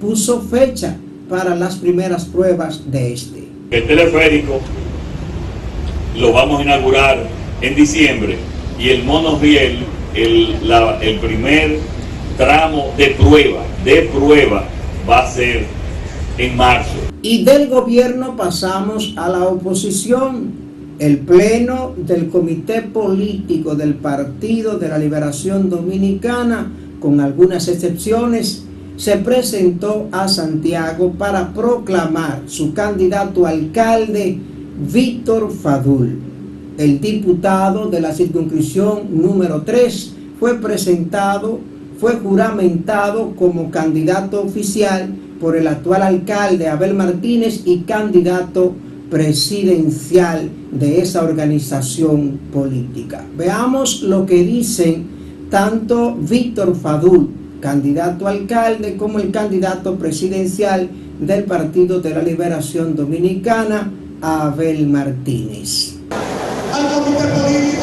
Puso 0.00 0.40
fecha 0.40 0.96
para 1.28 1.54
las 1.54 1.76
primeras 1.76 2.24
pruebas 2.24 2.90
de 2.90 3.12
este. 3.12 3.44
El 3.70 3.86
teleférico 3.86 4.60
lo 6.20 6.32
vamos 6.32 6.60
a 6.60 6.62
inaugurar 6.62 7.26
en 7.62 7.74
diciembre 7.74 8.36
y 8.78 8.90
el 8.90 9.04
monorriel, 9.04 9.78
el, 10.14 10.56
el 11.02 11.18
primer 11.18 11.78
tramo 12.36 12.92
de 12.96 13.08
prueba, 13.08 13.62
de 13.84 14.02
prueba, 14.02 14.64
va 15.08 15.20
a 15.20 15.30
ser 15.30 15.66
en 16.38 16.56
marzo. 16.56 16.96
Y 17.22 17.44
del 17.44 17.68
gobierno 17.68 18.36
pasamos 18.36 19.14
a 19.16 19.28
la 19.28 19.44
oposición. 19.44 20.70
El 20.98 21.18
pleno 21.20 21.94
del 21.96 22.28
Comité 22.28 22.82
Político 22.82 23.74
del 23.74 23.94
Partido 23.94 24.78
de 24.78 24.88
la 24.88 24.98
Liberación 24.98 25.70
Dominicana, 25.70 26.70
con 27.00 27.20
algunas 27.20 27.68
excepciones, 27.68 28.66
se 28.96 29.16
presentó 29.16 30.08
a 30.12 30.28
Santiago 30.28 31.12
para 31.12 31.54
proclamar 31.54 32.42
su 32.46 32.74
candidato 32.74 33.46
alcalde, 33.46 34.38
Víctor 34.80 35.52
Fadul. 35.52 36.18
El 36.78 37.00
diputado 37.00 37.90
de 37.90 38.00
la 38.00 38.14
circunscripción 38.14 39.20
número 39.20 39.62
3 39.62 40.14
fue 40.38 40.54
presentado, 40.54 41.58
fue 41.98 42.14
juramentado 42.14 43.36
como 43.36 43.70
candidato 43.70 44.42
oficial 44.42 45.10
por 45.38 45.56
el 45.56 45.66
actual 45.66 46.02
alcalde 46.02 46.68
Abel 46.68 46.94
Martínez 46.94 47.62
y 47.66 47.80
candidato 47.80 48.72
presidencial 49.10 50.48
de 50.72 51.02
esa 51.02 51.24
organización 51.24 52.38
política. 52.52 53.26
Veamos 53.36 54.02
lo 54.02 54.24
que 54.24 54.42
dicen 54.42 55.04
tanto 55.50 56.16
Víctor 56.16 56.74
Fadul, 56.74 57.28
candidato 57.60 58.26
alcalde, 58.26 58.96
como 58.96 59.18
el 59.18 59.30
candidato 59.30 59.96
presidencial 59.96 60.88
del 61.20 61.44
Partido 61.44 62.00
de 62.00 62.10
la 62.10 62.22
Liberación 62.22 62.96
Dominicana, 62.96 63.90
Abel 64.22 64.86
Martínez. 64.86 65.94
Al 66.74 66.92
comité 66.92 67.24
político, 67.24 67.79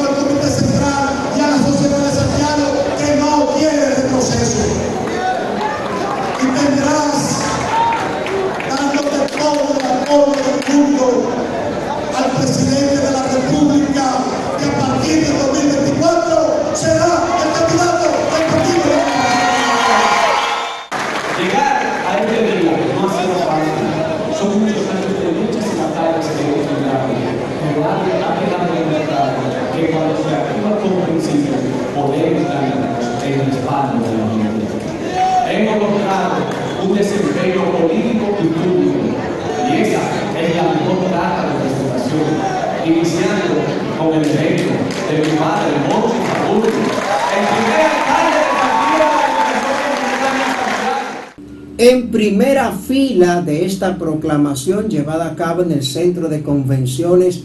de 53.18 53.64
esta 53.64 53.98
proclamación 53.98 54.88
llevada 54.88 55.26
a 55.26 55.34
cabo 55.34 55.62
en 55.62 55.72
el 55.72 55.82
Centro 55.82 56.28
de 56.28 56.40
Convenciones 56.40 57.42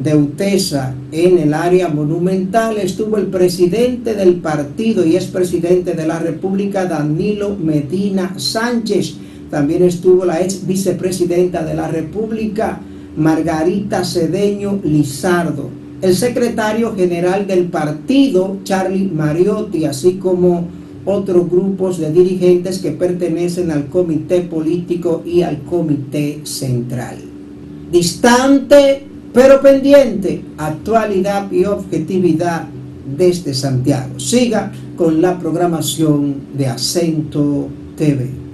de 0.00 0.14
UTESA 0.14 0.94
en 1.10 1.38
el 1.38 1.52
área 1.52 1.88
monumental 1.88 2.78
estuvo 2.78 3.16
el 3.16 3.26
presidente 3.26 4.14
del 4.14 4.36
partido 4.36 5.04
y 5.04 5.16
expresidente 5.16 5.94
de 5.94 6.06
la 6.06 6.20
República, 6.20 6.84
Danilo 6.84 7.56
Medina 7.56 8.38
Sánchez, 8.38 9.16
también 9.50 9.82
estuvo 9.82 10.24
la 10.24 10.40
ex 10.42 10.64
vicepresidenta 10.64 11.64
de 11.64 11.74
la 11.74 11.88
República, 11.88 12.80
Margarita 13.16 14.04
Cedeño 14.04 14.78
Lizardo, 14.84 15.70
el 16.02 16.14
secretario 16.14 16.94
general 16.94 17.48
del 17.48 17.64
partido, 17.64 18.58
Charlie 18.62 19.10
Mariotti, 19.12 19.86
así 19.86 20.14
como 20.14 20.68
otros 21.04 21.48
grupos 21.48 21.98
de 21.98 22.12
dirigentes 22.12 22.78
que 22.78 22.92
pertenecen 22.92 23.70
al 23.70 23.86
comité 23.86 24.42
político 24.42 25.22
y 25.24 25.42
al 25.42 25.62
comité 25.62 26.40
central. 26.44 27.16
Distante 27.90 29.10
pero 29.32 29.60
pendiente, 29.60 30.42
actualidad 30.58 31.50
y 31.52 31.64
objetividad 31.64 32.64
desde 33.16 33.54
Santiago. 33.54 34.18
Siga 34.18 34.72
con 34.96 35.22
la 35.22 35.38
programación 35.38 36.34
de 36.56 36.66
Acento 36.66 37.68
TV. 37.96 38.49